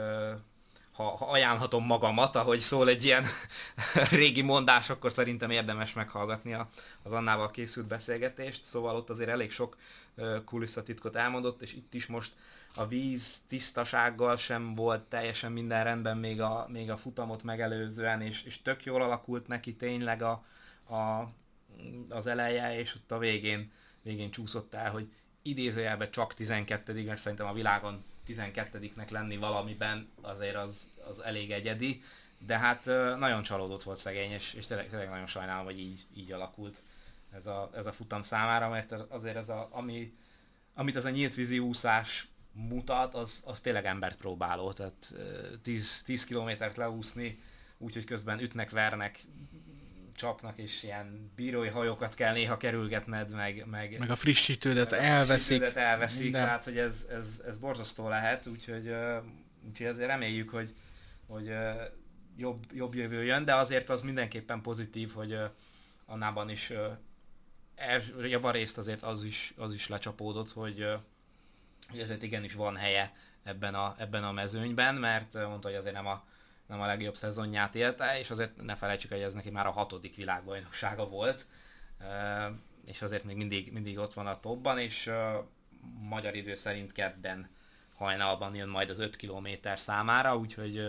ha, 0.97 1.17
ha 1.17 1.31
ajánlhatom 1.31 1.85
magamat, 1.85 2.37
ahogy 2.37 2.61
szól 2.61 2.89
egy 2.89 3.05
ilyen 3.05 3.25
régi 4.11 4.43
mondás, 4.43 4.91
akkor 4.91 5.13
szerintem 5.13 5.51
érdemes 5.51 5.93
meghallgatni 5.93 6.53
a, 6.55 6.69
az 7.03 7.13
Annával 7.13 7.51
készült 7.51 7.87
beszélgetést, 7.87 8.65
szóval 8.65 8.97
ott 8.97 9.11
azért 9.11 9.31
elég 9.31 9.51
sok 9.51 9.77
kulisszatitkot 10.45 11.17
elmondott, 11.17 11.63
és 11.63 11.75
itt 11.75 11.95
is 11.95 12.07
most 12.07 12.33
a 12.75 12.87
víz 12.87 13.37
tisztasággal 13.49 14.37
sem 14.37 14.75
volt 14.75 15.03
teljesen 15.03 15.53
minden 15.53 15.85
rendben 15.85 16.17
még 16.17 16.41
a, 16.41 16.67
még 16.69 16.91
a 16.91 16.97
futamot 16.97 17.43
megelőzően, 17.43 18.21
és, 18.21 18.43
és 18.43 18.63
tök 18.63 18.85
jól 18.85 19.03
alakult 19.03 19.47
neki 19.47 19.75
tényleg 19.75 20.23
a, 20.23 20.45
a, 20.95 21.29
az 22.09 22.27
eleje, 22.27 22.79
és 22.79 22.95
ott 22.95 23.11
a 23.11 23.19
végén, 23.19 23.73
végén 24.03 24.31
csúszott 24.31 24.75
el, 24.75 24.91
hogy 24.91 25.09
idézőjelben 25.43 26.11
csak 26.11 26.35
12 26.35 27.05
mert 27.05 27.19
szerintem 27.19 27.47
a 27.47 27.53
világon 27.53 28.05
12-nek 28.29 29.11
lenni 29.11 29.37
valamiben 29.37 30.09
azért 30.21 30.57
az, 30.57 30.81
az 31.09 31.21
elég 31.21 31.51
egyedi, 31.51 32.03
de 32.47 32.59
hát 32.59 32.85
nagyon 33.19 33.43
csalódott 33.43 33.83
volt 33.83 33.99
szegény, 33.99 34.31
és, 34.31 34.55
és 34.55 34.67
tényleg, 34.67 34.89
tényleg 34.89 35.09
nagyon 35.09 35.27
sajnálom, 35.27 35.65
hogy 35.65 35.79
így, 35.79 36.07
így 36.15 36.33
alakult 36.33 36.83
ez 37.37 37.47
a, 37.47 37.71
ez 37.75 37.87
a 37.87 37.93
futam 37.93 38.23
számára, 38.23 38.69
mert 38.69 38.93
azért 38.93 39.37
ez 39.37 39.49
a, 39.49 39.69
ami, 39.71 40.12
amit 40.75 40.97
ez 40.97 41.05
a 41.05 41.11
nyílt 41.11 41.35
vízi 41.35 41.59
úszás 41.59 42.29
mutat, 42.53 43.15
az, 43.15 43.43
az 43.45 43.61
tényleg 43.61 43.85
embert 43.85 44.17
próbáló, 44.17 44.73
tehát 44.73 45.12
ö, 45.12 45.57
10, 45.62 46.03
10 46.05 46.25
kilométert 46.25 46.77
leúszni, 46.77 47.43
úgyhogy 47.79 48.05
közben 48.05 48.41
ütnek, 48.41 48.71
vernek, 48.71 49.21
csapnak, 50.16 50.59
és 50.59 50.83
ilyen 50.83 51.33
bírói 51.37 51.68
hajókat 51.68 52.14
kell 52.14 52.33
néha 52.33 52.57
kerülgetned, 52.57 53.31
meg, 53.35 53.66
meg, 53.66 53.98
Meg 53.98 54.11
a 54.11 54.16
frissítődet 54.16 54.90
meg 54.90 55.00
a 55.00 55.02
elveszik. 55.02 55.44
frissítődet 55.44 55.76
elveszik, 55.76 56.22
minden. 56.22 56.42
tehát 56.44 56.64
hogy 56.64 56.79
ez, 56.79 57.07
ez, 57.11 57.40
ez 57.46 57.59
borzasztó 57.59 58.09
lehet, 58.09 58.46
úgyhogy, 58.46 58.94
úgyhogy 59.68 59.87
azért 59.87 60.09
reméljük, 60.09 60.50
hogy, 60.50 60.74
hogy 61.26 61.52
jobb, 62.37 62.64
jobb 62.72 62.94
jövő 62.94 63.24
jön, 63.24 63.44
de 63.44 63.55
azért 63.55 63.90
az 63.90 64.02
mindenképpen 64.02 64.61
pozitív, 64.61 65.12
hogy 65.12 65.38
annában 66.06 66.50
is 66.50 66.73
javarészt 68.23 68.79
azért 68.79 69.02
az 69.02 69.25
is, 69.25 69.54
az 69.56 69.75
is 69.75 69.88
lecsapódott, 69.88 70.52
hogy, 70.52 70.87
hogy 71.88 72.00
ezért 72.00 72.23
igenis 72.23 72.54
van 72.54 72.77
helye 72.77 73.12
ebben 73.42 73.75
a, 73.75 73.94
ebben 73.98 74.25
a 74.25 74.33
mezőnyben, 74.33 74.94
mert 74.94 75.35
mondta, 75.35 75.69
hogy 75.69 75.77
azért 75.77 75.94
nem 75.94 76.06
a, 76.06 76.25
nem 76.67 76.81
a 76.81 76.87
legjobb 76.87 77.17
szezonját 77.17 77.75
élte, 77.75 78.19
és 78.19 78.31
azért 78.31 78.62
ne 78.62 78.77
felejtsük, 78.77 79.10
hogy 79.10 79.21
ez 79.21 79.35
neki 79.35 79.50
már 79.50 79.67
a 79.67 79.71
hatodik 79.71 80.17
világbajnoksága 80.17 81.08
volt, 81.08 81.46
és 82.85 83.02
azért 83.02 83.25
még 83.25 83.37
mindig, 83.37 83.73
mindig 83.73 83.98
ott 83.98 84.12
van 84.12 84.27
a 84.27 84.40
topban, 84.40 84.79
és 84.79 85.10
magyar 86.00 86.35
idő 86.35 86.56
szerint 86.56 86.92
kedden 86.92 87.48
hajnalban 87.94 88.54
jön 88.54 88.69
majd 88.69 88.90
az 88.90 88.98
5 88.98 89.17
km 89.17 89.48
számára, 89.77 90.37
úgyhogy 90.37 90.88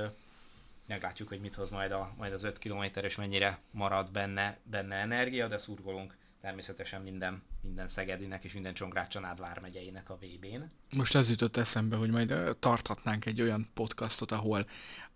meglátjuk, 0.87 1.27
hogy 1.27 1.39
mit 1.39 1.55
hoz 1.55 1.69
majd, 1.69 1.91
a, 1.91 2.13
majd 2.17 2.33
az 2.33 2.43
5 2.43 2.59
km 2.59 2.83
és 3.01 3.15
mennyire 3.15 3.59
marad 3.71 4.11
benne, 4.11 4.57
benne 4.63 4.95
energia, 4.95 5.47
de 5.47 5.57
szurkolunk 5.57 6.15
természetesen 6.41 7.01
minden, 7.01 7.43
minden 7.61 7.87
Szegedinek 7.87 8.43
és 8.43 8.53
minden 8.53 8.73
Csongrád 8.73 9.39
vármegyeinek 9.39 10.09
a 10.09 10.17
VB-n. 10.17 10.61
Most 10.89 11.15
az 11.15 11.29
jutott 11.29 11.57
eszembe, 11.57 11.95
hogy 11.95 12.09
majd 12.09 12.57
tarthatnánk 12.59 13.25
egy 13.25 13.41
olyan 13.41 13.69
podcastot, 13.73 14.31
ahol 14.31 14.67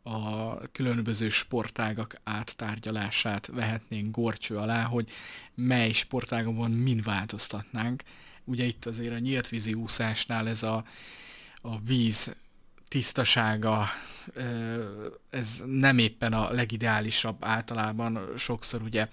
a 0.04 0.58
különböző 0.72 1.30
sportágak 1.30 2.16
áttárgyalását 2.24 3.48
vehetnénk 3.48 4.16
gorcső 4.16 4.58
alá, 4.58 4.84
hogy 4.84 5.10
mely 5.56 5.92
sportágokon 5.92 6.72
min 6.72 7.02
változtatnánk. 7.04 8.04
Ugye 8.44 8.64
itt 8.64 8.86
azért 8.86 9.14
a 9.14 9.20
nyíltvízi 9.20 9.74
úszásnál 9.74 10.48
ez 10.48 10.64
a, 10.64 10.86
a 11.62 11.80
víz 11.80 12.36
tisztasága, 12.88 13.90
ez 15.30 15.62
nem 15.66 15.98
éppen 15.98 16.34
a 16.34 16.52
legideálisabb 16.52 17.38
általában, 17.46 18.30
sokszor 18.38 18.82
ugye 18.82 19.08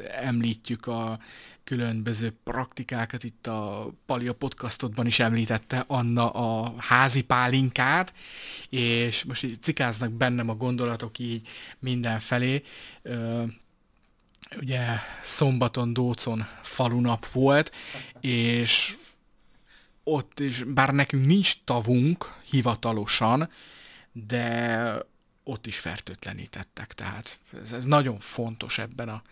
említjük 0.00 0.86
a 0.86 1.18
különböző 1.64 2.32
praktikákat, 2.44 3.24
itt 3.24 3.46
a 3.46 3.90
Palia 4.06 4.34
podcastodban 4.34 5.06
is 5.06 5.18
említette 5.18 5.84
Anna 5.86 6.30
a 6.30 6.74
házi 6.78 7.22
pálinkát, 7.22 8.12
és 8.68 9.24
most 9.24 9.42
így 9.42 9.62
cikáznak 9.62 10.10
bennem 10.10 10.48
a 10.48 10.54
gondolatok 10.54 11.18
így 11.18 11.48
mindenfelé. 11.78 12.62
Ugye 14.60 14.86
szombaton 15.22 15.92
Dócon 15.92 16.46
falunap 16.62 17.26
volt, 17.26 17.72
és 18.20 18.96
ott 20.04 20.40
is, 20.40 20.62
bár 20.62 20.92
nekünk 20.92 21.26
nincs 21.26 21.54
tavunk 21.64 22.34
hivatalosan, 22.50 23.50
de 24.12 24.98
ott 25.44 25.66
is 25.66 25.78
fertőtlenítettek, 25.78 26.92
tehát 26.92 27.38
ez, 27.62 27.72
ez 27.72 27.84
nagyon 27.84 28.18
fontos 28.18 28.78
ebben 28.78 29.08
a 29.08 29.22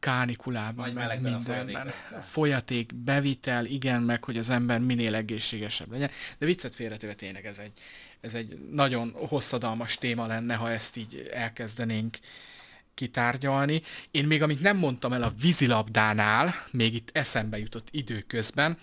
kánikulában, 0.00 0.90
meg 0.90 1.20
mindenben. 1.20 1.92
A 2.10 2.22
folyaték, 2.22 2.94
bevitel, 2.94 3.64
igen, 3.64 4.02
meg 4.02 4.24
hogy 4.24 4.38
az 4.38 4.50
ember 4.50 4.80
minél 4.80 5.14
egészségesebb 5.14 5.90
legyen. 5.90 6.10
De 6.38 6.46
viccet 6.46 6.74
félretéve 6.74 7.14
tényleg 7.14 7.46
ez 7.46 7.58
egy, 7.58 7.72
ez 8.20 8.34
egy 8.34 8.58
nagyon 8.70 9.12
hosszadalmas 9.14 9.96
téma 9.96 10.26
lenne, 10.26 10.54
ha 10.54 10.70
ezt 10.70 10.96
így 10.96 11.30
elkezdenénk 11.32 12.16
kitárgyalni. 12.94 13.82
Én 14.10 14.26
még 14.26 14.42
amit 14.42 14.60
nem 14.60 14.76
mondtam 14.76 15.12
el 15.12 15.22
a 15.22 15.32
vízilabdánál, 15.40 16.66
még 16.70 16.94
itt 16.94 17.10
eszembe 17.12 17.58
jutott 17.58 17.88
időközben, 17.90 18.78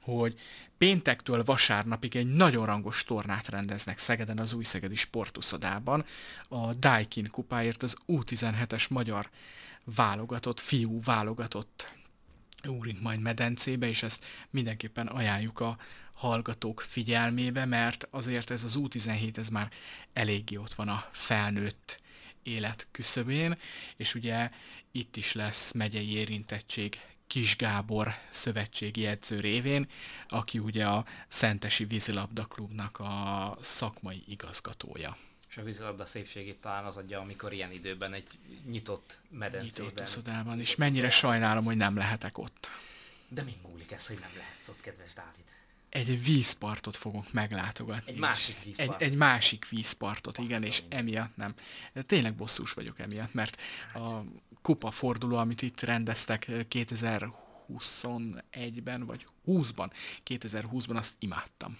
hogy 0.00 0.34
péntektől 0.78 1.44
vasárnapig 1.44 2.16
egy 2.16 2.34
nagyon 2.34 2.66
rangos 2.66 3.04
tornát 3.04 3.48
rendeznek 3.48 3.98
Szegeden 3.98 4.38
az 4.38 4.52
új 4.52 4.64
Szegedi 4.64 4.94
sportuszodában. 4.94 6.04
A 6.48 6.74
Daikin 6.74 7.30
kupáért 7.30 7.82
az 7.82 7.96
U17-es 8.06 8.88
magyar 8.88 9.30
válogatott, 9.84 10.60
fiú 10.60 11.00
válogatott 11.02 11.94
úrink 12.66 13.00
majd 13.00 13.20
medencébe, 13.20 13.88
és 13.88 14.02
ezt 14.02 14.24
mindenképpen 14.50 15.06
ajánljuk 15.06 15.60
a 15.60 15.78
hallgatók 16.12 16.80
figyelmébe, 16.80 17.64
mert 17.64 18.08
azért 18.10 18.50
ez 18.50 18.64
az 18.64 18.74
U17, 18.78 19.36
ez 19.36 19.48
már 19.48 19.70
eléggé 20.12 20.56
ott 20.56 20.74
van 20.74 20.88
a 20.88 21.08
felnőtt 21.12 22.00
élet 22.42 22.88
küszöbén, 22.90 23.58
és 23.96 24.14
ugye 24.14 24.50
itt 24.92 25.16
is 25.16 25.32
lesz 25.32 25.72
megyei 25.72 26.12
érintettség 26.12 27.00
Kis 27.26 27.56
Gábor 27.56 28.14
szövetségi 28.30 29.06
edző 29.06 29.40
révén, 29.40 29.88
aki 30.28 30.58
ugye 30.58 30.86
a 30.86 31.04
Szentesi 31.28 31.84
Vízilabda 31.84 32.44
Klubnak 32.44 32.98
a 32.98 33.58
szakmai 33.60 34.22
igazgatója. 34.26 35.16
És 35.54 35.60
a 35.60 35.64
vízilabda 35.64 36.06
szépségét 36.06 36.60
talán 36.60 36.84
az 36.84 36.96
adja, 36.96 37.20
amikor 37.20 37.52
ilyen 37.52 37.72
időben 37.72 38.12
egy 38.12 38.38
nyitott 38.66 39.18
medencében. 39.30 39.86
Nyitott 39.86 40.06
uszodában, 40.06 40.60
és 40.60 40.76
mennyire 40.76 41.10
sajnálom, 41.10 41.64
hogy 41.64 41.76
nem 41.76 41.96
lehetek 41.96 42.38
ott. 42.38 42.70
De 43.28 43.42
mi 43.42 43.56
múlik 43.68 43.92
ez, 43.92 44.06
hogy 44.06 44.18
nem 44.20 44.30
lehetsz 44.36 44.68
ott, 44.68 44.80
kedves 44.80 45.12
Dávid? 45.12 45.44
Egy 45.88 46.24
vízpartot 46.24 46.96
fogunk 46.96 47.32
meglátogatni. 47.32 48.12
Egy 48.12 48.18
másik 48.18 48.62
vízpartot. 48.64 49.02
Egy, 49.02 49.10
egy 49.10 49.16
másik 49.16 49.68
vízpartot, 49.68 50.32
Basszony. 50.32 50.44
igen, 50.44 50.62
és 50.62 50.82
emiatt 50.88 51.36
nem. 51.36 51.54
Tényleg 51.92 52.34
bosszús 52.34 52.72
vagyok 52.72 52.98
emiatt, 52.98 53.34
mert 53.34 53.60
a 53.94 54.20
kupa 54.62 54.90
forduló, 54.90 55.36
amit 55.36 55.62
itt 55.62 55.80
rendeztek 55.80 56.46
2021-ben, 56.48 59.06
vagy 59.06 59.26
20-ban, 59.46 59.90
2020-ban, 60.24 60.96
azt 60.96 61.14
imádtam. 61.18 61.78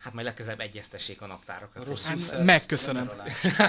Hát 0.00 0.12
majd 0.12 0.26
legközelebb 0.26 0.60
egyeztessék 0.60 1.20
a 1.20 1.26
naptárokat. 1.26 1.86
Rosszul 1.86 2.16
hát, 2.30 2.44
megköszönöm. 2.44 3.10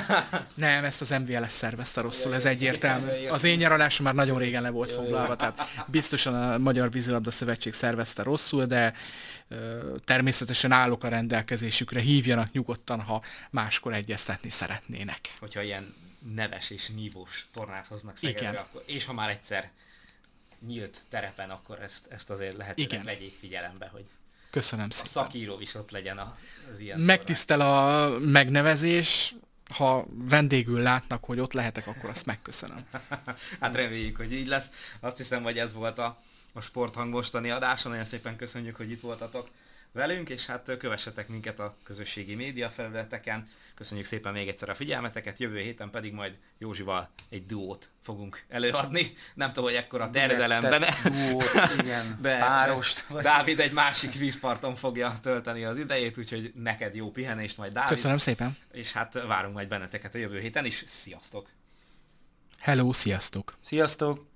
Nem, 0.54 0.84
ezt 0.84 1.02
az 1.02 1.10
MVLS 1.10 1.52
szervezte 1.52 2.02
rosszul, 2.02 2.34
ez 2.34 2.46
egyértelmű. 2.46 3.28
Az 3.28 3.44
én 3.44 3.58
nyaralásom 3.58 4.06
már 4.06 4.14
nagyon 4.16 4.40
régen 4.40 4.62
le 4.62 4.70
volt 4.70 4.92
foglalva, 4.92 5.36
tehát 5.36 5.86
biztosan 5.88 6.52
a 6.52 6.58
Magyar 6.58 6.92
Vízilabda 6.92 7.32
Szövetség 7.32 7.74
szervezte 7.74 8.24
rosszul, 8.24 8.66
de 8.66 8.94
természetesen 10.04 10.72
állok 10.72 11.04
a 11.04 11.08
rendelkezésükre, 11.08 12.00
hívjanak 12.00 12.52
nyugodtan, 12.52 13.02
ha 13.02 13.24
máskor 13.50 13.94
egyeztetni 13.94 14.50
szeretnének. 14.50 15.20
Hogyha 15.40 15.62
ilyen 15.62 15.96
neves 16.36 16.70
és 16.70 16.88
nívós 16.88 17.48
tornát 17.54 17.88
hoznak 17.88 18.18
Szegedre, 18.18 18.60
akkor, 18.60 18.84
és 18.86 19.06
ha 19.06 19.14
már 19.14 19.30
egyszer 19.30 19.72
nyílt 20.68 20.98
terepen, 21.10 21.50
akkor 21.50 21.82
ezt, 21.82 22.06
ezt 22.10 22.30
azért 22.30 22.58
lehetőleg 22.58 23.04
vegyék 23.04 23.34
figyelembe, 23.40 23.90
hogy 23.92 24.06
Köszönöm 24.52 24.88
a 24.89 24.93
szépen. 24.93 25.12
szakíró 25.12 25.60
is 25.60 25.76
ott 25.76 25.91
legyen 25.91 26.18
az 26.18 26.80
ilyen 26.80 26.99
Megtisztel 26.99 27.58
tornát. 27.58 28.12
a 28.12 28.20
megnevezés, 28.20 29.36
ha 29.70 30.06
vendégül 30.10 30.80
látnak, 30.80 31.24
hogy 31.24 31.39
ott 31.39 31.54
lehetek, 31.54 31.88
akkor 31.88 32.10
azt 32.10 32.26
megköszönöm. 32.26 32.86
hát 33.62 33.76
reméljük, 33.76 34.18
hogy 34.18 34.34
így 34.34 34.47
lesz. 34.47 34.70
Azt 34.99 35.18
hiszem, 35.18 35.43
hogy 35.43 35.58
ez 35.58 35.74
volt 35.74 35.97
a, 35.97 36.22
a 36.54 36.62
sporthang 36.62 37.10
mostani 37.10 37.49
adása. 37.49 37.89
Nagyon 37.89 38.06
szépen 38.06 38.36
köszönjük, 38.36 38.76
hogy 38.76 38.91
itt 38.91 39.02
voltatok 39.02 39.49
velünk, 39.92 40.30
és 40.30 40.46
hát 40.46 40.78
kövessetek 40.78 41.28
minket 41.28 41.60
a 41.60 41.76
közösségi 41.84 42.36
média 42.36 42.70
felületeken. 42.70 43.50
Köszönjük 43.76 44.06
szépen 44.06 44.34
még 44.34 44.48
egyszer 44.48 44.70
a 44.70 44.76
figyelmeteket, 44.76 45.39
jövő 45.39 45.60
héten 45.60 45.89
pedig 45.89 46.14
majd 46.14 46.38
Józsival 46.58 47.10
egy 47.30 47.46
duót 47.46 47.89
fogunk 48.04 48.44
előadni. 48.50 49.14
Nem 49.34 49.48
tudom, 49.48 49.64
hogy 49.64 49.74
ekkora 49.74 50.10
terjedelemben. 50.10 50.84
Duót, 51.04 51.52
igen, 51.80 52.18
de 52.22 52.39
párost. 52.39 53.08
Vagy... 53.08 53.24
Dávid 53.24 53.60
egy 53.60 53.72
másik 53.72 54.14
vízparton 54.14 54.76
fogja 54.76 55.20
tölteni 55.22 55.64
az 55.64 55.78
idejét, 55.78 56.18
úgyhogy 56.18 56.52
neked 56.56 56.96
jó 56.96 57.12
pihenést 57.12 57.58
majd 57.58 57.74
Dávid. 57.74 57.89
Köszönöm 57.89 58.18
szépen. 58.18 58.58
És 58.72 58.92
hát 58.92 59.14
várunk 59.14 59.54
majd 59.54 59.68
benneteket 59.68 60.16
a 60.16 60.18
jövő 60.18 60.39
héten 60.39 60.66
is. 60.66 60.84
Sziasztok! 60.88 61.50
Hello, 62.60 62.94
sziasztok! 62.94 63.58
Sziasztok! 63.62 64.31